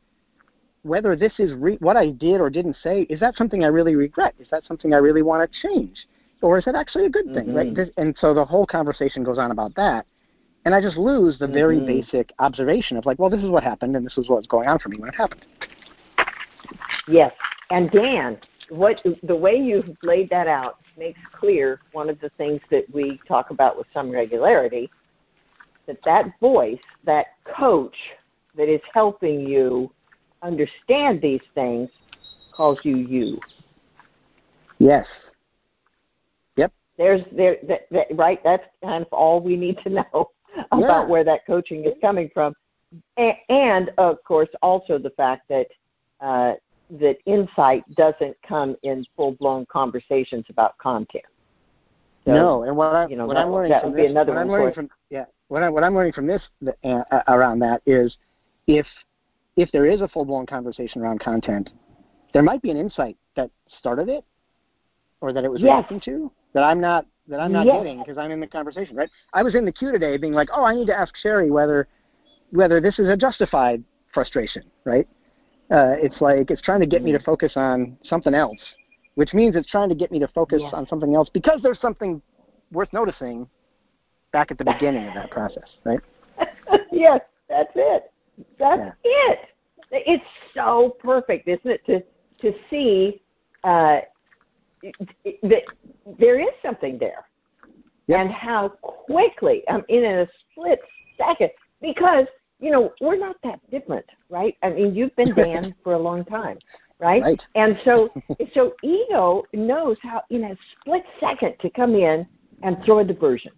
whether 0.83 1.15
this 1.15 1.33
is 1.39 1.53
re- 1.55 1.77
what 1.81 1.97
I 1.97 2.11
did 2.11 2.41
or 2.41 2.51
didn't 2.51 2.77
say 2.83 3.03
is 3.03 3.21
that 3.21 3.37
something 3.37 3.63
I 3.63 3.69
really 3.69 3.95
regret? 3.95 4.35
Is 4.41 4.49
that 4.51 4.65
something 4.67 4.93
I 4.93 4.99
really 4.99 5.23
want 5.23 5.49
to 5.51 5.69
change? 5.69 5.97
Or 6.41 6.59
is 6.59 6.67
it 6.67 6.75
actually 6.75 7.07
a 7.07 7.09
good 7.09 7.33
thing, 7.33 7.55
right? 7.55 7.69
Mhm. 7.73 7.77
This, 7.77 7.89
and 7.97 8.17
so 8.21 8.35
the 8.35 8.45
whole 8.45 8.67
conversation 8.67 9.23
goes 9.23 9.39
on 9.39 9.53
about 9.53 9.77
that, 9.77 10.07
and 10.65 10.75
I 10.75 10.81
just 10.81 10.97
lose 10.97 11.39
the 11.39 11.47
very 11.47 11.79
Mhm. 11.79 11.87
basic 11.87 12.33
observation 12.41 12.97
of 12.97 13.07
like, 13.07 13.21
well, 13.21 13.31
this 13.31 13.45
is 13.45 13.49
what 13.49 13.63
happened, 13.63 13.95
and 13.95 14.05
this 14.05 14.19
is 14.19 14.29
what's 14.29 14.49
going 14.49 14.67
on 14.69 14.81
for 14.81 14.89
me 14.89 14.97
when 14.97 15.09
it 15.09 15.15
happened. 15.15 15.47
yes. 17.07 17.33
And 17.71 17.91
Dan, 17.93 18.39
what 18.73 19.03
the 19.23 19.37
way 19.37 19.55
you've 19.55 19.97
laid 20.03 20.31
that 20.31 20.47
out 20.47 20.79
makes 20.97 21.21
clear 21.39 21.81
one 21.93 22.09
of 22.09 22.19
the 22.21 22.31
things 22.39 22.61
that 22.71 22.85
we 22.93 23.21
talk 23.29 23.51
about 23.51 23.77
with 23.77 23.87
some 23.93 24.11
regularity 24.11 24.91
that 25.87 25.99
that 26.05 26.33
voice, 26.41 26.81
that 27.05 27.27
coach 27.45 27.97
that 28.57 28.73
is 28.73 28.81
helping 28.95 29.41
you 29.41 29.93
understand 30.43 31.21
these 31.21 31.43
things 31.55 31.91
calls 32.53 32.79
you 32.83 32.97
you. 32.97 33.39
Yes. 34.79 35.07
Yep. 36.57 36.73
There's 36.97 37.23
there 37.33 37.57
that, 37.69 37.89
that 37.91 38.07
right. 38.17 38.43
That's 38.43 38.65
kind 38.83 39.05
of 39.05 39.13
all 39.13 39.41
we 39.41 39.57
need 39.57 39.79
to 39.85 39.91
know 39.91 40.31
about 40.73 41.05
Yeah. 41.05 41.11
where 41.11 41.25
that 41.25 41.47
coaching 41.47 41.85
is 41.85 41.93
coming 42.01 42.31
from, 42.33 42.55
and, 43.17 43.37
and 43.49 43.91
of 43.99 44.23
course 44.25 44.49
also 44.63 44.99
the 44.99 45.11
fact 45.11 45.49
that 45.49 45.67
uh, 46.21 46.55
that 47.01 47.17
insight 47.27 47.83
doesn't 47.95 48.37
come 48.47 48.77
in 48.83 49.05
full 49.17 49.33
blown 49.33 49.67
conversations 49.67 50.45
about 50.51 50.77
content. 50.79 51.25
So, 52.25 52.33
no, 52.33 52.63
and 52.63 52.77
what, 52.77 52.95
I, 52.95 53.07
you 53.09 53.17
know, 53.17 53.27
what 53.27 53.35
that- 53.35 53.47
I'm 53.47 53.53
learning 53.53 53.71
that 53.71 53.83
from 53.83 53.91
would 53.91 53.97
be 53.97 54.03
this, 54.03 54.11
another 54.11 54.33
what 54.33 54.41
I'm 54.41 54.49
learning 54.51 54.75
from 54.75 54.91
yeah, 55.11 55.25
what 55.49 55.63
I 55.63 55.69
what 55.69 55.83
I'm 55.83 55.95
learning 55.95 56.13
from 56.13 56.27
this 56.27 56.43
uh, 56.85 57.03
around 57.29 57.59
that 57.61 57.83
is 57.87 58.17
if 58.67 58.87
if 59.57 59.71
there 59.73 59.87
is 59.87 60.01
a 60.03 60.09
full 60.09 60.25
blown 60.25 60.47
conversation 60.47 61.03
around 61.03 61.21
content, 61.21 61.71
there 62.33 62.43
might 62.43 62.63
be 62.63 62.71
an 62.71 62.77
insight 62.77 63.17
that 63.37 63.51
started 63.79 64.09
it, 64.09 64.25
or 65.21 65.33
that 65.33 65.45
it 65.45 65.51
was 65.51 65.63
Yes. 65.63 65.71
reacting 65.79 66.01
to 66.01 66.31
that 66.53 66.63
I'm 66.63 66.81
not 66.81 67.07
that 67.27 67.41
I'm 67.41 67.53
not 67.53 67.67
Yes. 67.67 67.77
getting 67.77 67.99
because 67.99 68.19
I'm 68.19 68.31
in 68.31 68.41
the 68.41 68.47
conversation. 68.47 68.95
Right? 68.95 69.11
I 69.33 69.43
was 69.43 69.55
in 69.55 69.65
the 69.65 69.73
queue 69.73 69.93
today, 69.93 70.17
being 70.17 70.33
like, 70.35 70.49
oh, 70.53 70.65
I 70.65 70.75
need 70.75 70.87
to 70.87 70.95
ask 70.97 71.13
Cheri 71.23 71.51
whether 71.51 71.89
whether 72.51 72.81
this 72.81 72.99
is 72.99 73.09
a 73.09 73.17
justified 73.17 73.83
frustration. 74.13 74.63
Right? 74.85 75.09
Uh, 75.73 75.97
it's 75.97 76.21
like 76.21 76.51
it's 76.51 76.61
trying 76.61 76.81
to 76.81 76.87
get 76.87 77.03
me 77.03 77.13
to 77.13 77.19
focus 77.21 77.53
on 77.57 77.97
something 78.05 78.35
else, 78.35 78.61
which 79.15 79.33
means 79.33 79.57
it's 79.57 79.71
trying 79.71 79.89
to 79.89 79.95
get 79.95 80.13
me 80.13 80.19
to 80.19 80.29
focus 80.29 80.61
Yes. 80.63 80.75
on 80.75 80.87
something 80.87 81.15
else 81.15 81.31
because 81.33 81.61
there's 81.63 81.81
something 81.81 82.21
worth 82.73 82.93
noticing 82.93 83.49
back 84.33 84.51
at 84.51 84.59
the 84.59 84.65
beginning 84.65 85.07
of 85.09 85.15
that 85.15 85.31
process, 85.31 85.77
right? 85.85 86.01
yes, 86.93 87.21
that's 87.49 87.73
it. 87.75 88.13
That's 88.59 88.81
Yeah. 88.81 88.93
it. 89.03 89.39
It's 89.91 90.25
so 90.55 90.97
perfect, 90.99 91.49
isn't 91.49 91.71
it, 91.71 91.87
to 91.87 92.03
to 92.43 92.59
see 92.69 93.23
uh, 93.65 94.01
that 94.83 95.63
there 96.19 96.39
is 96.39 96.53
something 96.61 96.99
there, 96.99 97.25
Yep. 98.09 98.21
and 98.21 98.31
how 98.31 98.69
quickly, 98.69 99.67
um, 99.69 99.85
in 99.89 100.05
a 100.05 100.29
split 100.51 100.81
second, 101.17 101.51
because 101.81 102.27
you 102.63 102.71
know 102.71 102.93
we're 103.01 103.19
not 103.19 103.37
that 103.43 103.59
different, 103.71 104.07
right? 104.31 104.57
I 104.63 104.71
mean, 104.71 104.95
you've 104.95 105.15
been 105.17 105.35
Dan 105.37 105.75
for 105.83 105.95
a 105.95 105.99
long 105.99 106.25
time, 106.25 106.59
right? 106.99 107.23
Right. 107.23 107.41
And 107.57 107.79
so, 107.85 108.11
so 108.55 108.75
ego 108.83 109.43
knows 109.53 109.99
how 110.03 110.23
in 110.31 110.45
a 110.45 110.57
split 110.81 111.05
second 111.21 111.57
to 111.61 111.69
come 111.69 111.95
in 111.95 112.27
and 112.63 112.79
throw 112.85 113.01
a 113.01 113.05
diversion. 113.05 113.53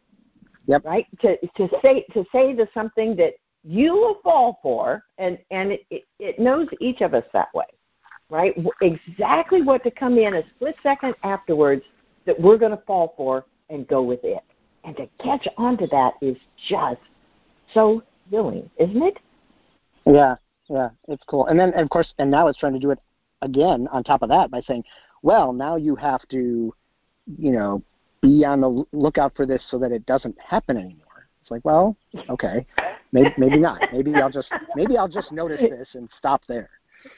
Yep. 0.67 0.85
Right. 0.85 1.07
To 1.21 1.37
to 1.37 1.69
say 1.83 2.07
to 2.15 2.25
say 2.33 2.55
the 2.55 2.67
something 2.73 3.15
that 3.17 3.35
you 3.63 3.93
will 3.93 4.21
fall 4.25 4.59
for, 4.63 5.05
and 5.19 5.39
and 5.51 5.73
it, 5.73 5.83
it, 5.91 6.05
it 6.19 6.39
knows 6.39 6.67
each 6.81 7.03
of 7.03 7.13
us 7.13 7.25
that 7.35 7.53
way, 7.55 7.67
right? 8.31 8.57
Exactly 8.81 9.61
what 9.61 9.85
to 9.85 9.91
come 9.91 10.19
in 10.19 10.35
a 10.35 10.43
split 10.57 10.77
second 10.83 11.15
afterwards 11.23 11.83
that 12.25 12.41
we're 12.41 12.57
going 12.57 12.71
to 12.71 12.83
fall 12.87 13.13
for 13.19 13.45
and 13.69 13.87
go 13.87 14.03
with 14.03 14.21
it, 14.25 14.43
and 14.85 14.97
to 14.97 15.07
catch 15.23 15.47
on 15.59 15.77
to 15.77 15.87
that 15.89 16.15
is 16.23 16.37
just 16.69 17.01
so 17.75 18.03
thrilling, 18.29 18.69
isn't 18.79 19.03
it? 19.03 19.19
Yeah, 20.07 20.37
yeah, 20.69 20.91
it's 21.09 21.23
cool. 21.27 21.47
And 21.47 21.59
then, 21.59 21.73
of 21.75 21.89
course, 21.91 22.13
and 22.19 22.31
now 22.31 22.49
it's 22.49 22.59
trying 22.59 22.75
to 22.75 22.79
do 22.79 22.91
it 22.91 22.99
again 23.43 23.89
on 23.93 24.05
top 24.05 24.23
of 24.23 24.29
that 24.31 24.51
by 24.51 24.61
saying, 24.63 24.85
well, 25.23 25.53
now 25.53 25.77
you 25.77 25.97
have 25.97 26.27
to, 26.29 26.75
you 27.39 27.53
know, 27.53 27.83
be 28.23 28.45
on 28.45 28.61
the 28.61 28.85
lookout 28.93 29.33
for 29.37 29.47
this 29.47 29.63
so 29.71 29.79
that 29.79 29.93
it 29.93 30.05
doesn't 30.07 30.37
happen 30.39 30.77
anymore. 30.77 31.29
It's 31.43 31.51
like, 31.51 31.65
well, 31.65 31.97
okay, 32.31 32.67
maybe 33.13 33.35
maybe 33.37 33.59
not. 33.59 33.81
Maybe 33.93 34.15
I'll 34.15 34.31
just 34.31 34.49
maybe 34.75 34.97
I'll 34.97 35.09
just 35.09 35.31
notice 35.31 35.61
this 35.61 35.89
and 35.93 36.09
stop 36.19 36.43
there. 36.49 36.71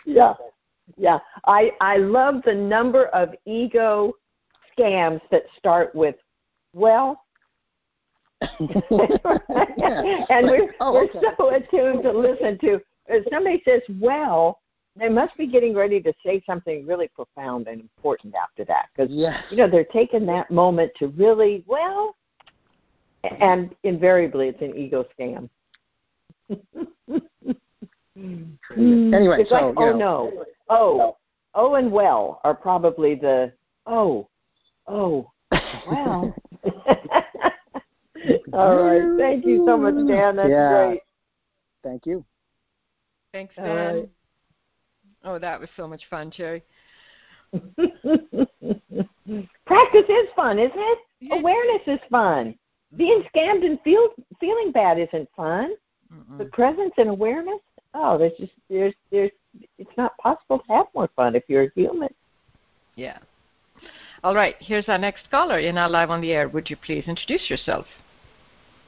Yeah, 0.04 0.34
yeah. 0.96 1.18
I 1.46 1.70
I 1.80 1.98
love 1.98 2.42
the 2.44 2.54
number 2.54 3.06
of 3.06 3.34
ego 3.44 4.14
scams 4.76 5.20
that 5.30 5.44
start 5.58 5.94
with 5.94 6.16
well. 6.72 7.22
and 8.60 10.46
we're 10.46 10.74
Oh, 10.80 10.92
we're 10.92 11.04
okay. 11.04 11.20
so 11.38 11.54
attuned 11.54 12.02
to 12.02 12.12
listen 12.12 12.58
to. 12.58 12.80
If 13.08 13.26
somebody 13.32 13.62
says 13.64 13.80
well, 14.00 14.60
they 14.94 15.08
must 15.08 15.36
be 15.36 15.46
getting 15.46 15.74
ready 15.74 16.00
to 16.02 16.12
say 16.24 16.42
something 16.46 16.86
really 16.86 17.08
profound 17.08 17.66
and 17.68 17.80
important 17.80 18.34
after 18.34 18.64
that 18.66 18.88
because 18.94 19.10
Yes. 19.10 19.42
you 19.50 19.56
know 19.56 19.68
they're 19.68 19.84
taking 19.84 20.26
that 20.26 20.50
moment 20.50 20.92
to 20.98 21.08
really 21.08 21.64
well, 21.66 22.16
and 23.40 23.74
invariably 23.84 24.48
it's 24.48 24.60
an 24.62 24.76
ego 24.76 25.06
scam. 25.18 25.48
Hmm. 28.16 29.12
Anyway, 29.14 29.40
it's 29.42 29.50
so 29.50 29.54
like, 29.54 29.74
oh 29.76 29.92
know, 29.92 29.96
no, 29.96 30.44
oh, 30.70 31.16
oh, 31.54 31.74
and 31.74 31.92
well 31.92 32.40
are 32.44 32.54
probably 32.54 33.14
the 33.14 33.52
oh, 33.86 34.28
oh, 34.86 35.30
well. 35.90 36.34
All 38.52 38.82
right, 38.82 39.18
thank 39.18 39.44
you 39.44 39.64
so 39.66 39.76
much, 39.76 39.94
Dan. 40.06 40.36
That's 40.36 40.48
Yeah. 40.50 40.86
great. 40.88 41.00
Thank 41.82 42.06
you. 42.06 42.24
Thanks, 43.32 43.54
Dan. 43.56 43.94
right. 43.94 44.08
Oh, 45.24 45.38
that 45.38 45.60
was 45.60 45.68
so 45.76 45.88
much 45.88 46.02
fun, 46.08 46.30
Cheri. 46.30 46.62
Practice 49.66 50.08
is 50.08 50.28
fun, 50.36 50.58
isn't 50.58 50.72
it? 50.76 50.98
Yeah. 51.20 51.36
Awareness 51.36 51.82
is 51.86 52.00
fun. 52.10 52.56
Being 52.96 53.22
scammed 53.34 53.64
and 53.64 53.80
feel, 53.82 54.08
feeling 54.40 54.72
bad 54.72 54.98
isn't 54.98 55.28
fun. 55.36 55.74
Mm-mm. 56.12 56.38
But 56.38 56.52
presence 56.52 56.92
and 56.98 57.08
awareness, 57.10 57.60
oh, 57.94 58.16
there's 58.16 58.36
just 58.38 58.52
there's 58.70 58.94
there's 59.10 59.32
it's 59.78 59.90
not 59.96 60.16
possible 60.18 60.60
to 60.60 60.72
have 60.72 60.86
more 60.94 61.08
fun 61.16 61.34
if 61.34 61.42
you're 61.48 61.64
a 61.64 61.70
human. 61.74 62.08
Yeah. 62.94 63.18
All 64.22 64.34
right, 64.34 64.54
here's 64.60 64.88
our 64.88 64.98
next 64.98 65.30
caller. 65.30 65.58
You're 65.58 65.72
now 65.72 65.88
live 65.88 66.10
on 66.10 66.20
the 66.20 66.32
air. 66.32 66.48
Would 66.48 66.70
you 66.70 66.76
please 66.76 67.04
introduce 67.06 67.50
yourself? 67.50 67.86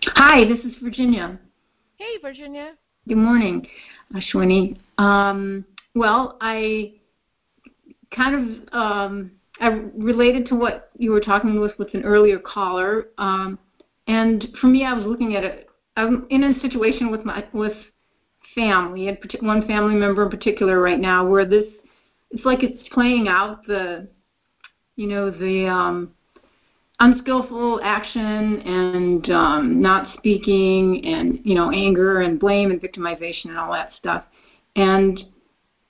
Hi, 0.05 0.47
this 0.47 0.65
is 0.65 0.79
Virginia. 0.83 1.39
Hey, 1.97 2.19
Virginia. 2.23 2.75
Good 3.09 3.17
morning, 3.17 3.67
Ashwini. 4.15 4.79
Um, 4.99 5.65
well, 5.95 6.39
I 6.41 6.93
kind 8.15 8.35
of 8.35 8.75
um, 8.75 9.33
I 9.61 9.67
related 9.97 10.47
to 10.49 10.55
what 10.55 10.91
you 10.97 11.11
were 11.11 11.21
talking 11.21 11.59
with 11.61 11.73
with 11.79 11.95
an 11.95 12.05
earlier 12.05 12.39
caller, 12.39 13.09
um, 13.19 13.59
and 14.07 14.47
for 14.61 14.69
me, 14.69 14.85
I 14.85 14.93
was 14.93 15.05
looking 15.05 15.35
at 15.35 15.43
it. 15.43 15.69
I'm 15.97 16.27
in 16.31 16.45
a 16.45 16.61
situation 16.61 17.11
with 17.11 17.25
my 17.25 17.45
with 17.53 17.77
family, 18.55 19.09
and 19.09 19.19
one 19.41 19.67
family 19.67 19.97
member 19.97 20.23
in 20.23 20.31
particular 20.31 20.81
right 20.81 21.01
now, 21.01 21.27
where 21.27 21.45
this 21.45 21.65
it's 22.31 22.45
like 22.45 22.63
it's 22.63 22.89
playing 22.93 23.27
out 23.27 23.67
the, 23.67 24.07
you 24.97 25.09
know, 25.09 25.31
the 25.31 25.67
um, 25.67 26.15
unskillful 27.01 27.81
action 27.83 28.61
and 28.63 29.31
um, 29.31 29.81
not 29.81 30.17
speaking 30.17 31.05
and 31.05 31.39
you 31.45 31.55
know 31.55 31.71
anger 31.71 32.23
and 32.23 32.41
blame 32.41 32.71
and 32.71 32.81
victimization 32.81 33.47
and 33.47 33.59
all 33.59 33.73
that 33.73 33.91
stuff 33.97 34.25
and 34.75 35.21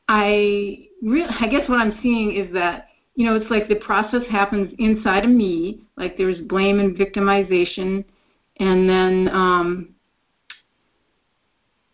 i 0.08 0.86
re- 1.02 1.26
i 1.40 1.48
guess 1.48 1.66
what 1.68 1.78
i'm 1.78 1.98
seeing 2.02 2.34
is 2.36 2.52
that 2.52 2.88
you 3.14 3.24
know 3.24 3.34
it's 3.34 3.50
like 3.50 3.68
the 3.68 3.76
process 3.76 4.22
happens 4.30 4.72
inside 4.78 5.24
of 5.24 5.30
me 5.30 5.80
like 5.96 6.18
there's 6.18 6.40
blame 6.42 6.78
and 6.78 6.96
victimization 6.96 8.04
and 8.58 8.88
then 8.88 9.28
um 9.32 9.94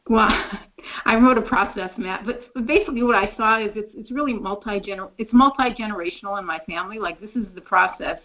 well 0.08 0.28
I 1.06 1.16
wrote 1.16 1.38
a 1.38 1.42
process 1.42 1.90
map, 1.96 2.26
but, 2.26 2.66
basically 2.66 3.02
what 3.02 3.14
I 3.14 3.34
saw 3.38 3.58
is 3.58 3.70
it's 3.74 3.90
it's 3.94 4.10
really 4.10 4.34
multi 4.34 4.82
it's 5.16 5.32
multi 5.32 5.70
generational 5.70 6.38
in 6.38 6.44
my 6.44 6.58
family. 6.66 6.98
Like 6.98 7.20
this 7.22 7.30
is 7.30 7.46
the 7.54 7.62
process 7.62 8.18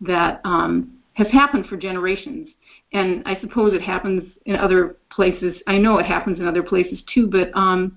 that 0.00 0.40
um, 0.44 0.98
has 1.14 1.26
happened 1.28 1.66
for 1.66 1.76
generations. 1.76 2.48
And 2.92 3.22
I 3.26 3.38
suppose 3.40 3.74
it 3.74 3.82
happens 3.82 4.22
in 4.44 4.56
other 4.56 4.96
places. 5.10 5.56
I 5.66 5.78
know 5.78 5.98
it 5.98 6.06
happens 6.06 6.38
in 6.38 6.46
other 6.46 6.62
places 6.62 7.00
too, 7.12 7.26
but 7.26 7.50
um, 7.54 7.96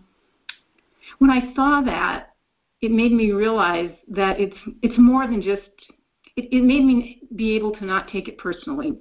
when 1.19 1.29
I 1.29 1.53
saw 1.53 1.81
that, 1.81 2.33
it 2.81 2.91
made 2.91 3.11
me 3.11 3.31
realize 3.31 3.91
that 4.09 4.39
it's 4.39 4.55
it's 4.81 4.97
more 4.97 5.27
than 5.27 5.41
just. 5.41 5.69
It, 6.35 6.47
it 6.53 6.63
made 6.63 6.85
me 6.85 7.21
be 7.35 7.55
able 7.55 7.71
to 7.73 7.85
not 7.85 8.07
take 8.07 8.29
it 8.29 8.37
personally. 8.37 8.93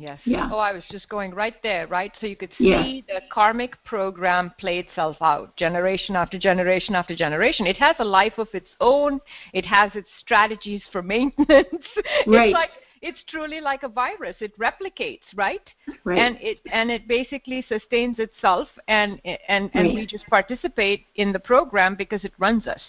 Yes. 0.00 0.18
Yeah. 0.24 0.48
Oh, 0.50 0.56
I 0.56 0.72
was 0.72 0.82
just 0.90 1.10
going 1.10 1.34
right 1.34 1.56
there, 1.62 1.86
right? 1.86 2.10
So 2.22 2.26
you 2.26 2.34
could 2.34 2.48
see 2.56 3.04
yeah. 3.06 3.20
the 3.20 3.20
karmic 3.30 3.72
program 3.84 4.50
play 4.58 4.78
itself 4.78 5.18
out 5.20 5.54
generation 5.56 6.16
after 6.16 6.38
generation 6.38 6.94
after 6.94 7.14
generation. 7.14 7.66
It 7.66 7.76
has 7.76 7.96
a 7.98 8.04
life 8.04 8.38
of 8.38 8.48
its 8.54 8.68
own. 8.80 9.20
It 9.52 9.66
has 9.66 9.90
its 9.94 10.08
strategies 10.18 10.80
for 10.90 11.02
maintenance. 11.14 11.68
Right. 12.26 12.48
it's 12.48 12.54
like 12.54 12.70
it's 13.02 13.18
truly 13.28 13.60
like 13.60 13.82
a 13.82 13.88
virus. 13.88 14.36
It 14.40 14.58
replicates, 14.58 15.20
right? 15.36 15.62
Right. 16.04 16.18
And 16.18 16.38
it 16.40 16.60
and 16.72 16.90
it 16.90 17.06
basically 17.06 17.62
sustains 17.68 18.18
itself 18.18 18.68
and 18.88 19.20
and 19.24 19.70
and 19.74 19.86
right. 19.86 19.94
we 19.94 20.06
just 20.06 20.26
participate 20.28 21.04
in 21.16 21.30
the 21.30 21.40
program 21.40 21.94
because 21.94 22.24
it 22.24 22.32
runs 22.38 22.66
us. 22.66 22.80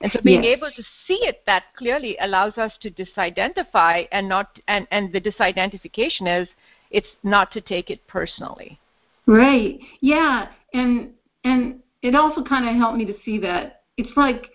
And 0.00 0.12
so 0.12 0.20
being 0.22 0.44
yes. 0.44 0.56
able 0.56 0.70
to 0.70 0.82
see 1.06 1.20
it 1.22 1.42
that 1.46 1.64
clearly 1.76 2.16
allows 2.20 2.58
us 2.58 2.72
to 2.82 2.90
disidentify 2.90 4.08
and 4.12 4.28
not 4.28 4.58
and, 4.68 4.86
and 4.90 5.12
the 5.12 5.20
disidentification 5.20 6.42
is 6.42 6.48
it's 6.90 7.08
not 7.22 7.52
to 7.52 7.60
take 7.60 7.90
it 7.90 8.06
personally. 8.06 8.78
Right. 9.26 9.78
Yeah. 10.00 10.48
And 10.72 11.10
and 11.44 11.80
it 12.02 12.14
also 12.14 12.42
kind 12.42 12.68
of 12.68 12.76
helped 12.76 12.98
me 12.98 13.04
to 13.06 13.14
see 13.24 13.38
that 13.38 13.82
it's 13.96 14.16
like 14.16 14.50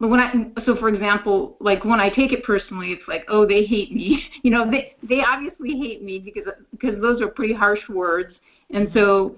but 0.00 0.08
when 0.08 0.20
I 0.20 0.32
so 0.64 0.76
for 0.76 0.88
example, 0.88 1.56
like 1.60 1.84
when 1.84 1.98
I 1.98 2.08
take 2.08 2.32
it 2.32 2.44
personally, 2.44 2.92
it's 2.92 3.08
like, 3.08 3.24
oh, 3.28 3.46
they 3.46 3.64
hate 3.64 3.92
me. 3.92 4.22
You 4.42 4.52
know, 4.52 4.70
they 4.70 4.94
they 5.02 5.22
obviously 5.26 5.76
hate 5.76 6.02
me 6.02 6.18
because 6.20 6.44
because 6.70 7.00
those 7.00 7.20
are 7.20 7.28
pretty 7.28 7.52
harsh 7.52 7.80
words. 7.88 8.34
And 8.70 8.88
so 8.94 9.34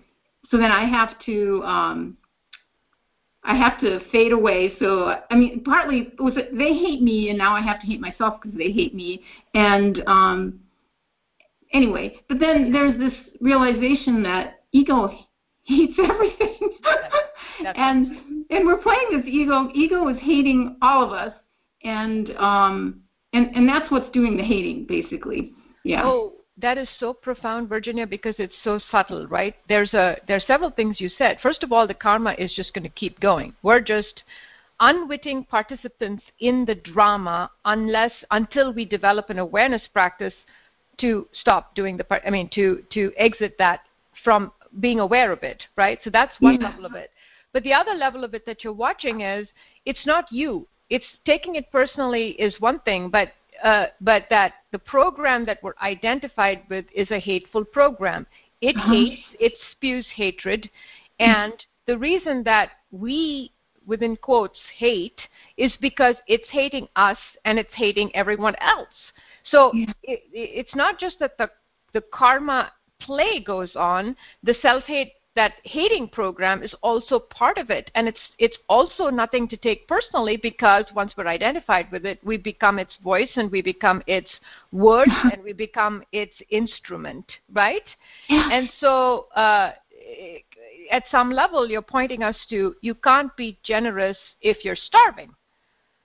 so 0.51 0.59
then 0.59 0.71
I 0.71 0.89
have 0.89 1.19
to 1.25 1.63
um 1.65 2.17
I 3.43 3.57
have 3.57 3.81
to 3.81 4.01
fade 4.11 4.33
away. 4.33 4.75
So 4.79 5.15
I 5.31 5.35
mean, 5.35 5.63
partly 5.65 6.13
it 6.13 6.21
was 6.21 6.35
they 6.35 6.75
hate 6.75 7.03
me, 7.03 7.31
and 7.31 7.39
now 7.39 7.55
I 7.55 7.61
have 7.61 7.81
to 7.81 7.87
hate 7.87 8.01
myself 8.01 8.41
because 8.41 8.57
they 8.57 8.71
hate 8.71 8.95
me. 8.95 9.23
And 9.55 10.03
um, 10.07 10.61
anyway, 11.73 12.21
but 12.29 12.39
then 12.39 12.73
there's 12.73 12.99
this 12.99 13.15
realization 13.41 14.23
that 14.25 14.61
ego 14.73 15.11
hates 15.65 15.95
everything, 15.99 16.59
and 17.75 18.45
and 18.51 18.67
we're 18.67 18.79
playing 18.79 19.09
this 19.13 19.25
ego. 19.27 19.71
Ego 19.75 20.09
is 20.09 20.19
hating 20.21 20.77
all 20.83 21.03
of 21.03 21.13
us, 21.13 21.33
and 21.83 22.31
um, 22.37 23.01
and 23.33 23.55
and 23.55 23.69
that's 23.69 23.91
what's 23.91 24.11
doing 24.11 24.37
the 24.37 24.45
hating, 24.45 24.87
basically. 24.87 25.53
Yeah. 25.85 26.03
Oh, 26.05 26.35
that 26.61 26.79
is 26.79 26.89
so 26.99 27.13
profound, 27.13 27.69
Virginia, 27.69 28.07
because 28.07 28.35
it's 28.39 28.55
so 28.65 28.81
subtle, 28.91 29.27
right? 29.27 29.55
There's 29.69 29.93
a 29.95 30.17
there's 30.27 30.47
several 30.47 30.71
things 30.71 31.01
you 31.01 31.09
said. 31.17 31.39
First 31.43 31.63
of 31.63 31.73
all, 31.73 31.87
the 31.87 31.95
karma 31.95 32.35
is 32.39 32.53
just 32.55 32.75
going 32.75 32.85
to 32.85 32.91
keep 32.91 33.21
going. 33.21 33.55
We're 33.63 33.81
just 33.81 34.23
unwitting 34.81 35.45
participants 35.45 36.23
in 36.41 36.65
the 36.65 36.75
drama 36.75 37.51
unless 37.65 38.13
until 38.31 38.73
we 38.73 38.85
develop 38.85 39.31
an 39.31 39.39
awareness 39.39 39.83
practice 39.93 40.35
to 40.99 41.29
stop 41.33 41.75
doing 41.75 41.97
the 41.97 42.05
part. 42.05 42.23
I 42.27 42.31
mean, 42.31 42.49
to 42.55 42.83
to 42.93 43.13
exit 43.17 43.57
that 43.59 43.81
from 44.25 44.53
being 44.81 45.01
aware 45.01 45.33
of 45.33 45.43
it, 45.43 45.63
right? 45.77 45.99
So 46.05 46.11
that's 46.11 46.33
one 46.41 46.61
yeah. 46.61 46.69
level 46.69 46.87
of 46.87 46.95
it. 46.95 47.11
But 47.53 47.65
the 47.65 47.73
other 47.73 47.95
level 47.95 48.23
of 48.23 48.35
it 48.35 48.47
that 48.47 48.63
you're 48.63 48.73
watching 48.73 49.23
is 49.23 49.49
it's 49.85 50.07
not 50.07 50.27
you. 50.31 50.67
It's 50.89 51.07
taking 51.25 51.55
it 51.57 51.71
personally 51.73 52.31
is 52.31 52.61
one 52.61 52.81
thing, 52.81 53.11
but 53.11 53.33
uh, 53.63 53.87
but 54.01 54.27
that 54.31 54.55
the 54.73 54.79
program 54.79 55.45
that 55.47 55.63
we're 55.63 55.75
identified 55.83 56.63
with 56.69 56.85
is 56.95 57.11
a 57.11 57.19
hateful 57.19 57.65
program. 57.65 58.27
It 58.61 58.77
uh-huh. 58.77 58.93
hates, 58.93 59.23
it 59.39 59.53
spews 59.73 60.07
hatred, 60.15 60.69
and 61.19 61.53
the 61.87 61.99
reason 61.99 62.43
that 62.45 62.71
we, 62.91 63.53
within 63.87 64.17
quotes, 64.17 64.59
hate 64.77 65.21
is 65.57 65.73
because 65.81 66.17
it's 66.27 66.49
hating 66.51 66.89
us 66.97 67.19
and 67.45 67.59
it's 67.59 67.73
hating 67.75 68.15
everyone 68.15 68.55
else. 68.61 68.89
So 69.51 69.73
yeah. 69.75 69.93
it, 70.03 70.23
it's 70.33 70.75
not 70.75 70.99
just 70.99 71.19
that 71.21 71.37
the 71.39 71.51
the 71.93 72.03
karma 72.13 72.73
play 73.01 73.41
goes 73.41 73.75
on, 73.75 74.17
the 74.43 74.55
self 74.63 74.85
hate 74.85 75.13
that 75.37 75.55
hating 75.65 76.09
program 76.09 76.63
is 76.63 76.75
also 76.83 77.19
part 77.19 77.57
of 77.59 77.71
it. 77.71 77.91
And 77.95 78.09
it's 78.09 78.19
it's 78.39 78.57
also 78.69 79.11
nothing 79.11 79.49
to 79.49 79.57
take 79.57 79.87
personally 79.87 80.37
because 80.37 80.85
once 80.95 81.13
we're 81.17 81.27
identified 81.27 81.91
with 81.93 82.05
it 82.05 82.19
we 82.25 82.37
become 82.37 82.79
its 82.79 82.97
voice 83.03 83.31
and 83.37 83.51
we 83.51 83.63
become 83.63 84.03
its 84.07 84.29
word 84.73 85.09
and 85.33 85.43
we 85.43 85.53
become 85.53 86.03
its 86.13 86.35
instrument 86.51 87.25
right? 87.53 87.83
Yeah. 88.29 88.49
and 88.53 88.71
so 88.81 89.27
uh, 89.37 89.73
at 90.91 91.05
some 91.11 91.31
level 91.31 91.69
you're 91.69 91.83
pointing 91.83 92.23
us 92.23 92.37
to 92.49 92.75
you 92.81 92.95
can't 92.95 93.35
be 93.37 93.59
generous 93.63 94.19
if 94.41 94.65
you're 94.65 94.77
starving 94.77 95.31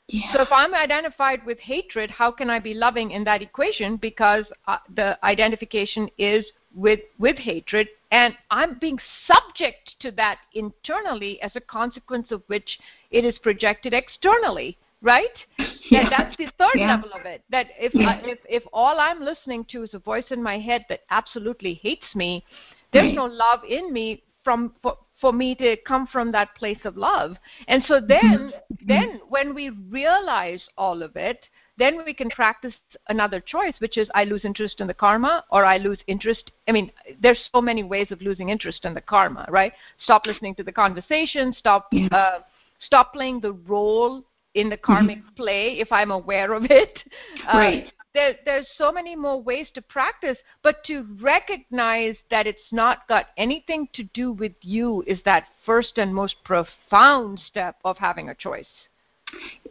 yeah. 0.07 0.33
So 0.33 0.41
if 0.43 0.51
I'm 0.51 0.73
identified 0.73 1.45
with 1.45 1.59
hatred, 1.59 2.11
how 2.11 2.31
can 2.31 2.49
I 2.49 2.59
be 2.59 2.73
loving 2.73 3.11
in 3.11 3.23
that 3.23 3.41
equation? 3.41 3.97
Because 3.97 4.45
uh, 4.67 4.77
the 4.95 5.17
identification 5.25 6.09
is 6.17 6.45
with 6.75 6.99
with 7.17 7.37
hatred 7.37 7.87
and 8.11 8.35
i'm 8.51 8.77
being 8.79 8.99
subject 9.25 9.95
to 9.99 10.11
that 10.11 10.37
internally 10.53 11.41
as 11.41 11.51
a 11.55 11.61
consequence 11.61 12.27
of 12.31 12.43
which 12.47 12.77
it 13.11 13.23
is 13.23 13.35
projected 13.41 13.93
externally 13.93 14.77
right 15.01 15.37
yeah. 15.89 16.03
that, 16.03 16.09
that's 16.09 16.37
the 16.37 16.47
third 16.57 16.75
yeah. 16.75 16.95
level 16.95 17.09
of 17.17 17.25
it 17.25 17.41
that 17.49 17.67
if. 17.79 17.95
I, 17.95 18.19
if 18.25 18.39
if 18.49 18.63
all 18.73 18.99
i'm 18.99 19.21
listening 19.21 19.65
to 19.71 19.83
is 19.83 19.93
a 19.93 19.99
voice 19.99 20.25
in 20.31 20.43
my 20.43 20.59
head 20.59 20.85
that 20.89 21.01
absolutely 21.11 21.75
hates 21.75 22.13
me 22.13 22.43
there's 22.91 23.05
right. 23.05 23.15
no 23.15 23.25
love 23.25 23.61
in 23.67 23.93
me 23.93 24.21
from 24.43 24.73
for, 24.81 24.97
for 25.25 25.33
me 25.33 25.55
to 25.55 25.75
come 25.87 26.05
from 26.05 26.31
that 26.31 26.53
place 26.55 26.83
of 26.85 26.95
love 26.95 27.35
and 27.67 27.83
so 27.87 27.99
then 27.99 28.51
mm-hmm. 28.53 28.87
then 28.87 29.19
when 29.27 29.55
we 29.55 29.71
realize 29.89 30.61
all 30.77 31.01
of 31.01 31.15
it 31.15 31.39
then 31.77 32.05
we 32.05 32.13
can 32.13 32.29
practice 32.29 32.73
another 33.09 33.41
choice, 33.41 33.73
which 33.79 33.97
is 33.97 34.07
I 34.15 34.23
lose 34.23 34.45
interest 34.45 34.79
in 34.79 34.87
the 34.87 34.93
karma 34.93 35.43
or 35.49 35.65
I 35.65 35.77
lose 35.77 35.97
interest. 36.07 36.51
I 36.69 36.71
mean, 36.71 36.89
there's 37.21 37.49
so 37.53 37.61
many 37.61 37.83
ways 37.83 38.07
of 38.11 38.21
losing 38.21 38.47
interest 38.47 38.85
in 38.85 38.93
the 38.93 39.01
karma, 39.01 39.45
right? 39.49 39.73
Stop 40.01 40.25
listening 40.25 40.55
to 40.55 40.63
the 40.63 40.71
conversation, 40.71 41.53
stop, 41.57 41.91
uh, 42.11 42.39
stop 42.79 43.11
playing 43.11 43.41
the 43.41 43.51
role 43.51 44.23
in 44.53 44.69
the 44.69 44.77
karmic 44.77 45.17
mm-hmm. 45.17 45.35
play 45.35 45.79
if 45.79 45.91
I'm 45.91 46.11
aware 46.11 46.53
of 46.53 46.63
it. 46.69 46.97
Uh, 47.45 47.57
right. 47.57 47.91
There, 48.15 48.35
there's 48.45 48.65
so 48.77 48.93
many 48.93 49.13
more 49.13 49.41
ways 49.41 49.67
to 49.73 49.81
practice, 49.81 50.37
but 50.63 50.85
to 50.85 51.05
recognize 51.21 52.15
that 52.31 52.47
it's 52.47 52.71
not 52.71 53.05
got 53.09 53.25
anything 53.37 53.89
to 53.93 54.03
do 54.13 54.31
with 54.31 54.53
you 54.61 55.03
is 55.05 55.19
that 55.25 55.43
first 55.65 55.97
and 55.97 56.15
most 56.15 56.35
profound 56.45 57.41
step 57.45 57.75
of 57.83 57.97
having 57.97 58.29
a 58.29 58.35
choice. 58.35 58.65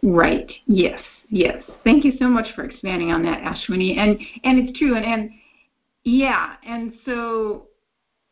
Right. 0.03 0.53
Yes. 0.67 1.01
Yes. 1.31 1.63
Thank 1.85 2.05
you 2.05 2.13
so 2.19 2.29
much 2.29 2.47
for 2.55 2.65
expanding 2.65 3.13
on 3.13 3.23
that, 3.23 3.41
Ashwini. 3.41 3.97
And 3.97 4.21
and 4.45 4.69
it's 4.69 4.79
true. 4.79 4.95
And 4.95 5.07
and 5.07 5.31
yeah. 6.05 6.57
And 6.67 6.93
so 7.07 7.69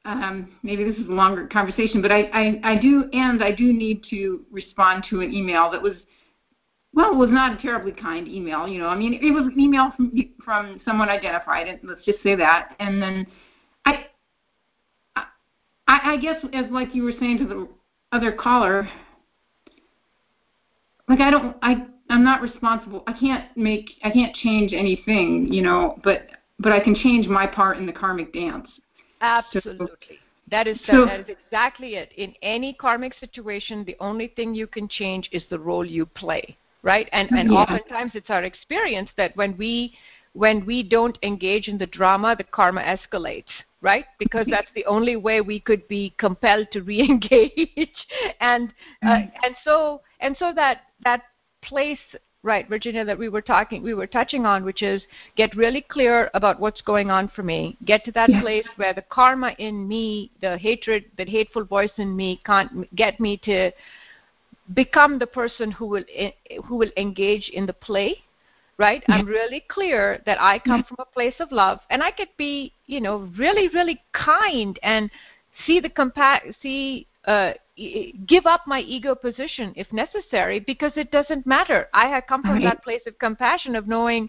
um, 0.05 0.51
maybe 0.63 0.85
this 0.85 0.99
is 0.99 1.09
a 1.09 1.13
longer 1.13 1.47
conversation, 1.47 2.03
but 2.03 2.13
I, 2.13 2.25
I 2.35 2.61
I 2.63 2.79
do 2.83 3.09
and 3.15 3.43
I 3.43 3.53
do 3.53 3.73
need 3.73 4.05
to 4.11 4.45
respond 4.51 5.07
to 5.09 5.23
an 5.23 5.33
email 5.33 5.71
that 5.71 5.81
was 5.81 5.95
well, 6.95 7.13
it 7.13 7.17
was 7.17 7.31
not 7.31 7.59
a 7.59 7.63
terribly 7.63 7.93
kind 7.93 8.29
email. 8.29 8.69
You 8.69 8.79
know, 8.79 8.89
I 8.89 8.97
mean, 8.97 9.15
it 9.15 9.31
was 9.31 9.45
an 9.45 9.59
email 9.59 9.93
from 9.97 10.13
from 10.45 10.81
someone 10.85 11.09
identified, 11.09 11.69
and 11.69 11.79
let's 11.83 12.05
just 12.05 12.23
say 12.23 12.35
that. 12.37 12.75
And 12.79 13.03
then 13.03 13.27
I 13.87 14.07
I, 15.17 15.27
I 15.89 16.17
guess 16.19 16.37
as 16.53 16.67
like 16.71 16.95
you 16.95 17.03
were 17.03 17.15
saying 17.19 17.39
to 17.39 17.47
the 17.47 17.69
other 18.13 18.33
caller, 18.33 18.89
like 21.09 21.21
I 21.21 21.31
don't 21.31 21.57
I 21.63 21.87
I'm 22.11 22.25
not 22.25 22.43
responsible. 22.43 23.05
I 23.07 23.15
can't 23.15 23.57
make 23.57 23.91
I 24.05 24.11
can't 24.11 24.35
change 24.37 24.73
anything, 24.75 25.49
you 25.51 25.63
know, 25.63 25.99
but 26.05 26.29
but 26.59 26.73
I 26.73 26.81
can 26.81 26.95
change 26.95 27.27
my 27.27 27.47
part 27.47 27.79
in 27.79 27.87
the 27.87 27.93
karmic 27.93 28.33
dance. 28.35 28.69
Absolutely. 29.23 29.87
So, 30.09 30.15
that 30.51 30.67
is 30.67 30.79
so, 30.87 31.07
that 31.07 31.21
is 31.21 31.27
exactly 31.29 31.95
it. 31.95 32.13
In 32.17 32.35
any 32.43 32.75
karmic 32.75 33.15
situation, 33.19 33.85
the 33.85 33.97
only 34.01 34.29
thing 34.29 34.55
you 34.55 34.67
can 34.67 34.89
change 34.89 35.31
is 35.33 35.43
the 35.49 35.59
role 35.59 35.87
you 35.87 36.05
play, 36.05 36.57
right? 36.83 37.09
And 37.13 37.31
and 37.35 37.49
Yeah. 37.51 37.63
oftentimes 37.63 38.13
it's 38.15 38.31
our 38.31 38.43
experience 38.45 39.11
that 39.17 39.37
when 39.37 39.57
we 39.57 39.95
when 40.35 40.65
we 40.65 40.83
don't 40.83 41.19
engage 41.23 41.69
in 41.69 41.77
the 41.79 41.87
drama, 41.87 42.35
the 42.37 42.45
karma 42.45 42.81
escalates, 42.83 43.53
right? 43.83 44.07
Because 44.19 44.47
that's 44.51 44.71
the 44.75 44.85
only 44.87 45.17
way 45.17 45.41
we 45.43 45.61
could 45.61 45.87
be 45.89 46.15
compelled 46.19 46.69
to 46.73 46.81
re-engage. 46.93 48.07
and 48.41 48.73
uh, 49.07 49.09
Right. 49.09 49.33
and 49.43 49.55
so 49.65 50.01
and 50.21 50.37
so 50.39 50.53
that 50.55 50.83
that 51.05 51.23
place 51.63 51.99
right 52.43 52.69
virginia 52.69 53.05
that 53.05 53.17
we 53.19 53.29
were 53.29 53.41
talking 53.41 53.83
we 53.83 53.95
were 53.95 54.07
touching 54.07 54.45
on 54.47 54.65
which 54.65 54.83
is 54.83 55.03
get 55.37 55.55
really 55.57 55.81
clear 55.81 56.29
about 56.35 56.59
what's 56.59 56.81
going 56.81 57.09
on 57.11 57.29
for 57.29 57.43
me 57.45 57.77
get 57.85 58.05
to 58.05 58.11
that 58.13 58.29
Yeah. 58.31 58.41
place 58.41 58.67
where 58.77 58.93
the 58.93 59.03
karma 59.03 59.55
in 59.59 59.87
me 59.87 60.31
the 60.41 60.59
hatred 60.59 61.05
that 61.19 61.29
hateful 61.29 61.65
voice 61.65 61.93
in 61.99 62.17
me 62.17 62.41
can't 62.45 62.93
get 62.97 63.21
me 63.21 63.37
to 63.45 63.71
become 64.75 65.19
the 65.19 65.27
person 65.27 65.71
who 65.71 65.87
will 65.87 66.05
who 66.65 66.77
will 66.77 66.91
engage 66.97 67.49
in 67.51 67.67
the 67.67 67.73
play 67.73 68.17
right 68.79 69.03
i'm 69.09 69.27
really 69.27 69.65
clear 69.69 70.23
that 70.25 70.41
i 70.41 70.59
come 70.59 70.79
Yeah. 70.79 70.89
from 70.89 70.97
a 71.01 71.05
place 71.05 71.35
of 71.41 71.51
love 71.53 71.81
and 71.91 72.03
i 72.03 72.11
could 72.11 72.35
be 72.37 72.73
you 72.87 73.01
know 73.01 73.29
really 73.37 73.69
really 73.69 74.01
kind 74.13 74.79
and 74.83 75.11
see 75.67 75.81
the 75.81 75.91
compa- 75.91 76.55
see 76.63 77.07
uh, 77.27 77.53
give 78.27 78.47
up 78.47 78.63
my 78.67 78.81
ego 78.81 79.15
position 79.15 79.73
if 79.77 79.93
necessary 79.93 80.61
because 80.61 80.93
it 80.97 81.11
doesn't 81.11 81.47
matter 81.47 81.89
i 81.93 82.07
have 82.09 82.25
come 82.27 82.43
from 82.43 82.55
Right. 82.55 82.65
that 82.65 82.83
place 82.85 83.03
of 83.07 83.19
compassion 83.19 83.75
of 83.77 83.87
knowing 83.89 84.29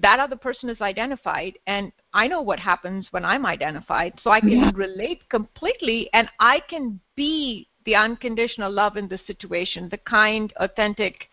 that 0.00 0.20
other 0.20 0.36
person 0.36 0.68
is 0.70 0.80
identified 0.80 1.58
and 1.66 1.92
i 2.14 2.26
know 2.26 2.40
what 2.42 2.58
happens 2.58 3.06
when 3.10 3.24
i'm 3.24 3.44
identified 3.44 4.12
so 4.22 4.30
i 4.30 4.40
can 4.40 4.50
Yeah. 4.50 4.70
relate 4.74 5.28
completely 5.28 6.08
and 6.12 6.28
i 6.38 6.60
can 6.60 7.00
be 7.16 7.66
the 7.84 7.94
unconditional 7.94 8.70
love 8.70 8.96
in 8.96 9.08
this 9.08 9.20
situation 9.26 9.88
the 9.90 9.98
kind 9.98 10.52
authentic 10.56 11.30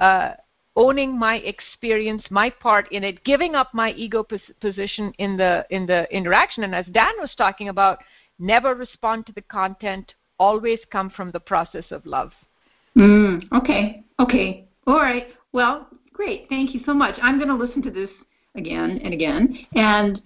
uh, 0.00 0.32
owning 0.76 1.18
my 1.18 1.36
experience 1.36 2.22
my 2.30 2.50
part 2.50 2.90
in 2.92 3.02
it 3.02 3.22
giving 3.24 3.54
up 3.54 3.72
my 3.72 3.92
ego 3.92 4.22
pos- 4.22 4.40
position 4.60 5.12
in 5.18 5.36
the 5.36 5.64
in 5.70 5.86
the 5.86 6.06
interaction 6.14 6.64
and 6.64 6.74
as 6.74 6.86
dan 6.86 7.12
was 7.20 7.34
talking 7.36 7.68
about 7.68 7.98
never 8.38 8.74
respond 8.74 9.24
to 9.26 9.32
the 9.32 9.42
content 9.42 10.14
always 10.38 10.78
come 10.92 11.08
from 11.08 11.30
the 11.30 11.40
process 11.40 11.86
of 11.90 12.04
love 12.04 12.32
Mm, 12.96 13.42
okay. 13.52 14.02
Okay. 14.18 14.64
All 14.86 14.96
right. 14.96 15.28
Well, 15.52 15.88
great. 16.12 16.48
Thank 16.48 16.74
you 16.74 16.80
so 16.86 16.94
much. 16.94 17.16
I'm 17.22 17.36
going 17.38 17.48
to 17.48 17.54
listen 17.54 17.82
to 17.82 17.90
this 17.90 18.10
again 18.54 19.00
and 19.04 19.12
again, 19.12 19.66
and 19.74 20.22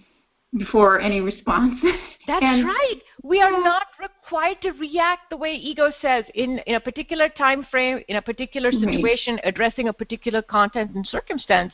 before 0.57 1.01
any 1.01 1.21
response. 1.21 1.81
That's 2.27 2.45
and, 2.45 2.65
right. 2.65 2.97
We 3.23 3.41
are 3.41 3.51
not 3.51 3.87
required 4.01 4.61
to 4.63 4.73
react 4.73 5.31
the 5.31 5.37
way 5.37 5.55
ego 5.55 5.93
says 6.01 6.25
in, 6.35 6.59
in 6.67 6.75
a 6.75 6.81
particular 6.81 7.29
time 7.29 7.67
frame, 7.71 8.03
in 8.09 8.17
a 8.17 8.23
particular 8.23 8.71
Right. 8.71 8.81
situation, 8.81 9.41
addressing 9.45 9.89
a 9.89 9.93
particular 9.93 10.43
content 10.43 10.93
and 10.95 11.07
circumstance. 11.07 11.73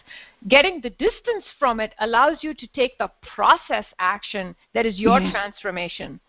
Getting 0.49 0.81
the 0.81 0.91
distance 0.91 1.45
from 1.59 1.81
it 1.81 1.93
allows 2.01 2.39
you 2.43 2.55
to 2.55 2.67
take 2.69 2.99
the 2.99 3.11
process 3.35 3.85
action 3.99 4.55
that 4.75 4.87
is 4.87 4.99
your 4.99 5.21
Yeah. 5.21 5.31
transformation, 5.31 6.21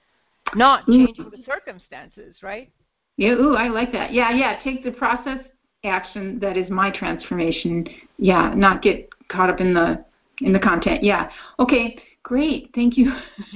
not 0.55 0.86
Mm. 0.88 1.07
changing 1.07 1.29
the 1.29 1.43
circumstances, 1.43 2.41
right? 2.41 2.69
Yeah. 3.17 3.31
Ooh, 3.31 3.55
I 3.55 3.67
like 3.67 3.91
that. 3.91 4.13
Yeah. 4.13 4.31
Yeah. 4.31 4.57
Take 4.63 4.83
the 4.83 4.91
process 4.91 5.39
action 5.83 6.39
that 6.39 6.57
is 6.57 6.69
my 6.69 6.91
transformation. 6.91 7.88
Yeah. 8.17 8.53
Not 8.55 8.81
get 8.81 9.10
caught 9.29 9.49
up 9.49 9.60
in 9.60 9.73
the 9.73 10.03
in 10.41 10.54
the 10.54 10.60
content. 10.60 11.04
Yeah. 11.04 11.30
Okay. 11.60 11.97
Great. 12.23 12.71
Thank 12.76 12.97
you. 12.97 13.12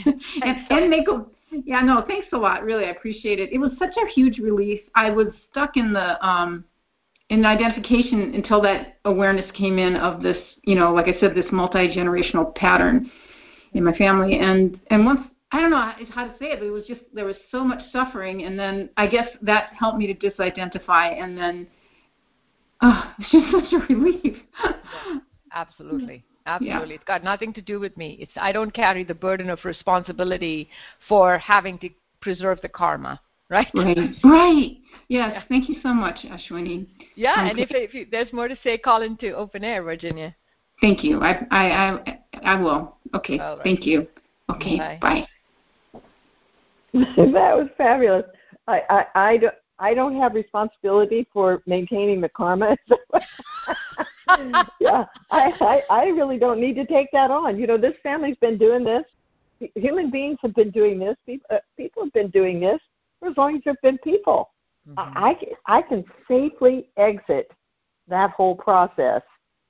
and, 0.05 0.57
and 0.69 0.89
make 0.89 1.07
a 1.07 1.25
yeah. 1.65 1.81
No. 1.81 2.03
Thanks 2.07 2.27
a 2.31 2.37
lot. 2.37 2.63
Really, 2.63 2.85
I 2.85 2.89
appreciate 2.89 3.39
it. 3.39 3.51
It 3.51 3.57
was 3.57 3.71
such 3.77 3.95
a 3.97 4.07
huge 4.09 4.39
relief. 4.39 4.79
I 4.95 5.09
was 5.09 5.27
stuck 5.49 5.75
in 5.75 5.93
the 5.93 6.25
um 6.25 6.63
in 7.29 7.45
identification 7.45 8.33
until 8.35 8.61
that 8.61 8.97
awareness 9.05 9.49
came 9.53 9.79
in 9.79 9.95
of 9.95 10.21
this, 10.21 10.37
you 10.63 10.75
know, 10.75 10.93
like 10.93 11.07
I 11.07 11.17
said, 11.19 11.33
this 11.33 11.45
multi 11.51 11.87
generational 11.87 12.53
pattern 12.55 13.09
in 13.73 13.83
my 13.83 13.97
family. 13.97 14.37
And 14.39 14.79
and 14.89 15.05
once 15.05 15.21
I 15.51 15.59
don't 15.59 15.71
know 15.71 15.77
how 15.77 15.95
how 16.13 16.27
to 16.27 16.33
say 16.39 16.47
it, 16.47 16.59
but 16.59 16.65
it 16.65 16.71
was 16.71 16.85
just 16.85 17.01
there 17.13 17.25
was 17.25 17.35
so 17.51 17.63
much 17.63 17.81
suffering, 17.91 18.43
and 18.43 18.57
then 18.57 18.89
I 18.97 19.07
guess 19.07 19.27
that 19.41 19.71
helped 19.77 19.97
me 19.97 20.07
to 20.07 20.13
disidentify, 20.13 21.21
and 21.21 21.37
then 21.37 21.67
oh, 22.81 23.13
it's 23.19 23.31
just 23.31 23.51
such 23.51 23.81
a 23.81 23.93
relief. 23.93 24.37
Absolutely. 25.53 26.23
Absolutely. 26.45 26.95
It's 26.95 27.03
got 27.03 27.23
nothing 27.23 27.53
to 27.53 27.61
do 27.61 27.79
with 27.79 27.95
me. 27.97 28.17
It's 28.19 28.31
I 28.35 28.51
don't 28.51 28.73
carry 28.73 29.03
the 29.03 29.13
burden 29.13 29.49
of 29.49 29.63
responsibility 29.63 30.69
for 31.07 31.37
having 31.37 31.77
to 31.79 31.89
preserve 32.21 32.59
the 32.61 32.69
karma, 32.69 33.19
right? 33.49 33.67
right, 33.73 33.97
right. 34.23 34.77
Yes, 35.07 35.43
thank 35.49 35.69
you 35.69 35.75
so 35.83 35.93
much, 35.93 36.19
Ashwini. 36.25 36.87
Yeah, 37.15 37.33
Um, 37.35 37.49
and 37.49 37.59
if, 37.59 37.69
if 37.71 37.93
you, 37.93 38.07
there's 38.09 38.31
more 38.31 38.47
to 38.47 38.57
say, 38.63 38.77
call 38.77 39.01
into 39.01 39.33
open 39.35 39.63
air, 39.63 39.83
Virginia. 39.83 40.35
Thank 40.79 41.03
you. 41.03 41.21
I 41.21 41.45
I 41.51 41.65
I, 41.65 42.19
I 42.43 42.55
will. 42.55 42.95
Okay. 43.13 43.37
All 43.39 43.57
right. 43.57 43.63
Thank 43.63 43.85
you. 43.85 44.07
Okay. 44.49 44.77
Bye. 44.77 44.97
Bye. 45.01 45.27
that 46.93 47.55
was 47.55 47.69
fabulous. 47.77 48.25
I, 48.67 48.81
I, 48.89 49.05
I, 49.15 49.37
don't, 49.37 49.55
I 49.79 49.93
don't 49.93 50.15
have 50.17 50.33
responsibility 50.33 51.25
for 51.31 51.61
maintaining 51.65 52.19
the 52.19 52.29
karma. 52.29 52.75
yeah, 54.79 55.05
I, 55.29 55.53
I, 55.61 55.83
I 55.89 56.05
really 56.07 56.37
don't 56.37 56.59
need 56.59 56.75
to 56.75 56.85
take 56.85 57.09
that 57.13 57.31
on. 57.31 57.59
You 57.59 57.67
know, 57.67 57.77
this 57.77 57.95
family's 58.03 58.37
been 58.37 58.57
doing 58.57 58.83
this. 58.83 59.03
Human 59.75 60.09
beings 60.09 60.39
have 60.41 60.55
been 60.55 60.71
doing 60.71 60.99
this. 60.99 61.15
People, 61.25 61.45
uh, 61.51 61.59
people 61.77 62.03
have 62.03 62.13
been 62.13 62.29
doing 62.29 62.59
this 62.59 62.79
for 63.19 63.29
as 63.29 63.37
long 63.37 63.55
as 63.55 63.61
there've 63.63 63.81
been 63.81 63.97
people. 63.99 64.49
I, 64.97 65.37
I, 65.67 65.77
I 65.77 65.81
can 65.83 66.03
safely 66.27 66.89
exit 66.97 67.51
that 68.07 68.31
whole 68.31 68.55
process 68.55 69.21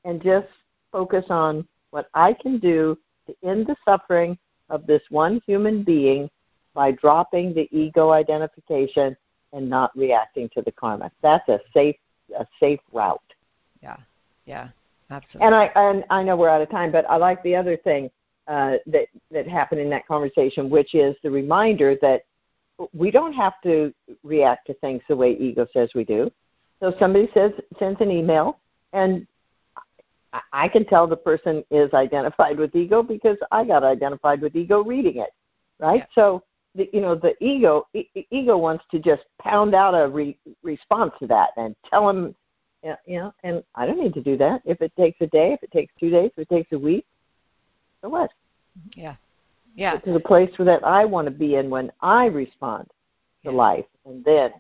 and 0.06 0.22
just 0.24 0.48
focus 0.92 1.26
on 1.30 1.68
what 1.92 2.10
I 2.14 2.34
can 2.34 2.58
do 2.60 2.98
to 3.28 3.36
end 3.44 3.68
the 3.68 3.76
suffering 3.86 4.38
of 4.70 4.88
this 4.88 5.02
one 5.10 5.42
human 5.46 5.84
being 5.84 6.30
by 6.74 6.92
dropping 6.92 7.54
the 7.54 7.68
ego 7.72 8.12
identification 8.12 9.16
and 9.54 9.70
not 9.70 9.92
reacting 9.96 10.50
to 10.54 10.62
the 10.62 10.72
karma. 10.72 11.12
That's 11.22 11.48
a 11.50 11.60
safe 11.74 11.98
a 12.38 12.48
safe 12.62 12.80
route. 12.94 13.20
Yeah, 13.84 13.98
yeah, 14.52 14.68
absolutely. 15.10 15.46
And 15.46 15.56
I 15.56 15.66
and 15.76 16.04
I 16.10 16.24
know 16.24 16.36
we're 16.36 16.50
out 16.50 16.62
of 16.62 16.70
time, 16.70 16.92
but 16.92 17.10
I 17.10 17.16
like 17.16 17.42
the 17.44 17.56
other 17.56 17.78
thing 17.78 18.12
uh, 18.48 18.76
that 18.88 19.08
that 19.32 19.48
happened 19.48 19.80
in 19.80 19.90
that 19.92 20.06
conversation, 20.08 20.70
which 20.70 20.94
is 20.94 21.16
the 21.24 21.32
reminder 21.32 21.96
that 22.02 22.24
we 22.94 23.12
don't 23.12 23.34
have 23.34 23.54
to 23.64 23.94
react 24.24 24.68
to 24.68 24.74
things 24.76 25.02
the 25.08 25.16
way 25.16 25.38
ego 25.38 25.66
says 25.72 25.90
we 25.96 26.04
do. 26.04 26.30
So 26.82 26.94
somebody 27.00 27.30
says 27.34 27.52
sends 27.80 28.02
an 28.02 28.12
email, 28.12 28.60
and 28.92 29.26
I- 30.52 30.68
can 30.68 30.86
tell 30.86 31.08
the 31.08 31.16
person 31.16 31.64
is 31.72 31.94
identified 31.94 32.58
with 32.58 32.76
ego 32.76 33.02
because 33.02 33.38
I 33.52 33.64
got 33.64 33.84
identified 33.84 34.42
with 34.42 34.56
ego 34.56 34.84
reading 34.84 35.18
it, 35.18 35.30
right? 35.80 36.00
Yeah. 36.00 36.16
So 36.16 36.44
the, 36.76 36.90
you 36.92 37.00
know 37.00 37.16
the 37.16 37.36
ego 37.42 37.88
e- 37.94 38.10
e- 38.16 38.28
ego 38.32 38.58
wants 38.58 38.84
to 38.92 39.00
just 39.00 39.24
pound 39.42 39.74
out 39.76 39.94
a 39.94 40.10
re- 40.10 40.38
response 40.62 41.14
to 41.20 41.28
that 41.28 41.52
and 41.56 41.74
tell 41.90 42.06
them 42.08 42.36
yeah, 42.84 42.96
you 43.06 43.20
know, 43.20 43.34
and 43.44 43.64
I 43.76 43.86
don't 43.86 44.00
need 44.00 44.14
to 44.16 44.22
do 44.22 44.38
that. 44.38 44.62
If 44.66 44.82
it 44.82 44.92
takes 44.96 45.20
a 45.22 45.28
day, 45.28 45.54
if 45.54 45.64
it 45.64 45.72
takes 45.72 45.94
two 46.00 46.10
days, 46.10 46.32
if 46.36 46.40
it 46.40 46.50
takes 46.50 46.72
a 46.72 46.80
week, 46.80 47.06
so 48.02 48.10
what? 48.10 48.32
yeah, 48.96 49.16
yeah, 49.76 49.94
Get 49.94 50.06
to 50.06 50.14
the 50.14 50.20
place 50.20 50.50
where 50.58 50.66
that 50.66 50.84
I 50.84 51.06
want 51.06 51.26
to 51.26 51.32
be 51.32 51.56
in 51.56 51.70
when 51.70 51.92
I 52.02 52.26
respond 52.26 52.88
to 53.44 53.52
Yeah. 53.52 53.58
life, 53.58 53.86
and 54.06 54.24
then 54.24 54.54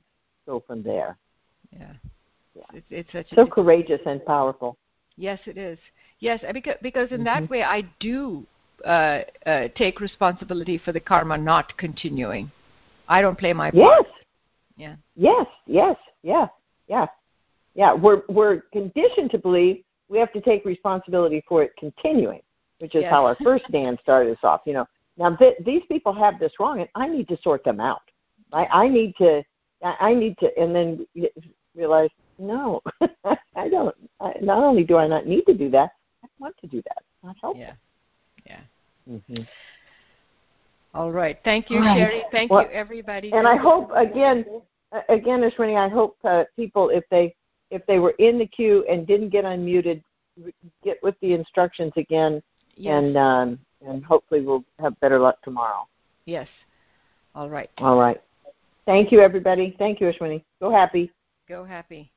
go 0.45 0.59
from 0.59 0.83
there. 0.83 1.17
yeah. 1.71 1.93
Yeah. 2.53 2.63
It's, 2.73 2.85
it's 2.89 3.11
such 3.13 3.29
So 3.33 3.43
a, 3.43 3.47
courageous 3.47 4.01
and 4.05 4.23
powerful. 4.25 4.77
yes, 5.15 5.39
it 5.45 5.57
is. 5.57 5.79
Yes, 6.19 6.43
because 6.53 6.75
because 6.81 7.11
in 7.11 7.23
that 7.23 7.43
Mhm. 7.43 7.49
way 7.49 7.63
I 7.63 7.81
do 7.99 8.45
uh, 8.85 9.21
uh, 9.45 9.67
take 9.75 9.99
responsibility 10.01 10.77
for 10.77 10.91
the 10.91 10.99
karma 10.99 11.37
not 11.37 11.75
continuing. 11.77 12.51
I 13.07 13.21
don't 13.21 13.37
play 13.37 13.53
my 13.53 13.71
part. 13.71 14.05
Yes. 14.05 14.05
Yeah. 14.75 14.95
Yes. 15.15 15.47
Yes. 15.65 15.97
Yeah. 16.23 16.47
Yeah. 16.87 17.07
Yeah. 17.73 17.93
We're 17.93 18.23
we're 18.29 18.61
conditioned 18.73 19.31
to 19.31 19.37
believe 19.37 19.83
we 20.09 20.17
have 20.19 20.31
to 20.33 20.41
take 20.41 20.65
responsibility 20.65 21.43
for 21.47 21.63
it 21.63 21.71
continuing, 21.77 22.41
which 22.79 22.95
is 22.95 23.03
Yes. 23.03 23.11
how 23.11 23.25
our 23.25 23.35
first 23.43 23.65
stand 23.69 23.97
started 24.01 24.31
us 24.33 24.43
off. 24.43 24.61
You 24.65 24.73
know, 24.73 24.85
now 25.17 25.35
th- 25.35 25.57
these 25.65 25.83
people 25.87 26.13
have 26.13 26.39
this 26.39 26.53
wrong, 26.59 26.81
and 26.81 26.89
I 26.95 27.07
need 27.07 27.27
to 27.29 27.37
sort 27.41 27.63
them 27.63 27.79
out. 27.79 28.01
I, 28.51 28.65
I 28.65 28.87
need 28.87 29.15
to. 29.17 29.43
I 29.83 29.95
I 29.99 30.13
need 30.13 30.37
to, 30.39 30.51
and 30.59 30.75
then 30.75 31.07
realize, 31.75 32.09
no, 32.37 32.81
I 33.55 33.69
don't. 33.69 33.95
I, 34.19 34.33
not 34.41 34.63
only 34.63 34.83
do 34.83 34.97
I 34.97 35.07
not 35.07 35.25
need 35.25 35.45
to 35.45 35.53
do 35.53 35.69
that, 35.71 35.91
I 36.23 36.27
want 36.39 36.55
to 36.59 36.67
do 36.67 36.81
that. 36.83 36.97
It's 36.99 37.23
not 37.23 37.37
helpful. 37.39 37.61
Yeah. 37.61 37.73
Yeah. 38.45 38.59
Mm-hmm. 39.09 39.43
All 40.93 41.11
right. 41.11 41.39
Thank 41.43 41.69
you, 41.69 41.79
Right. 41.79 41.97
Cheri. 41.97 42.21
Thank 42.31 42.51
Well, 42.51 42.63
you, 42.63 42.69
everybody. 42.71 43.31
And 43.31 43.47
I 43.47 43.55
hope 43.55 43.91
again, 43.95 44.45
uh, 44.91 45.01
again, 45.09 45.41
Ashwini, 45.41 45.77
I 45.77 45.87
hope 45.87 46.17
uh, 46.25 46.43
people, 46.57 46.89
if 46.89 47.03
they 47.09 47.33
if 47.71 47.85
they 47.87 47.99
were 47.99 48.13
in 48.19 48.37
the 48.37 48.45
queue 48.45 48.85
and 48.89 49.07
didn't 49.07 49.29
get 49.29 49.45
unmuted, 49.45 50.03
get 50.83 51.01
with 51.01 51.15
the 51.21 51.33
instructions 51.33 51.93
again, 51.95 52.43
yes. 52.75 52.93
and 52.93 53.17
um, 53.17 53.59
and 53.85 54.03
hopefully 54.03 54.41
we'll 54.41 54.63
have 54.79 54.99
better 54.99 55.17
luck 55.17 55.41
tomorrow. 55.41 55.87
yes. 56.25 56.47
All 57.33 57.49
right. 57.49 57.69
All 57.77 57.97
right. 57.97 58.21
Thank 58.85 59.11
you, 59.11 59.21
everybody. 59.21 59.73
Thank 59.79 60.01
you, 60.01 60.07
Ashwini. 60.07 60.43
Go 60.59 60.69
happy. 60.69 61.11
Go 61.47 61.63
happy. 61.63 62.11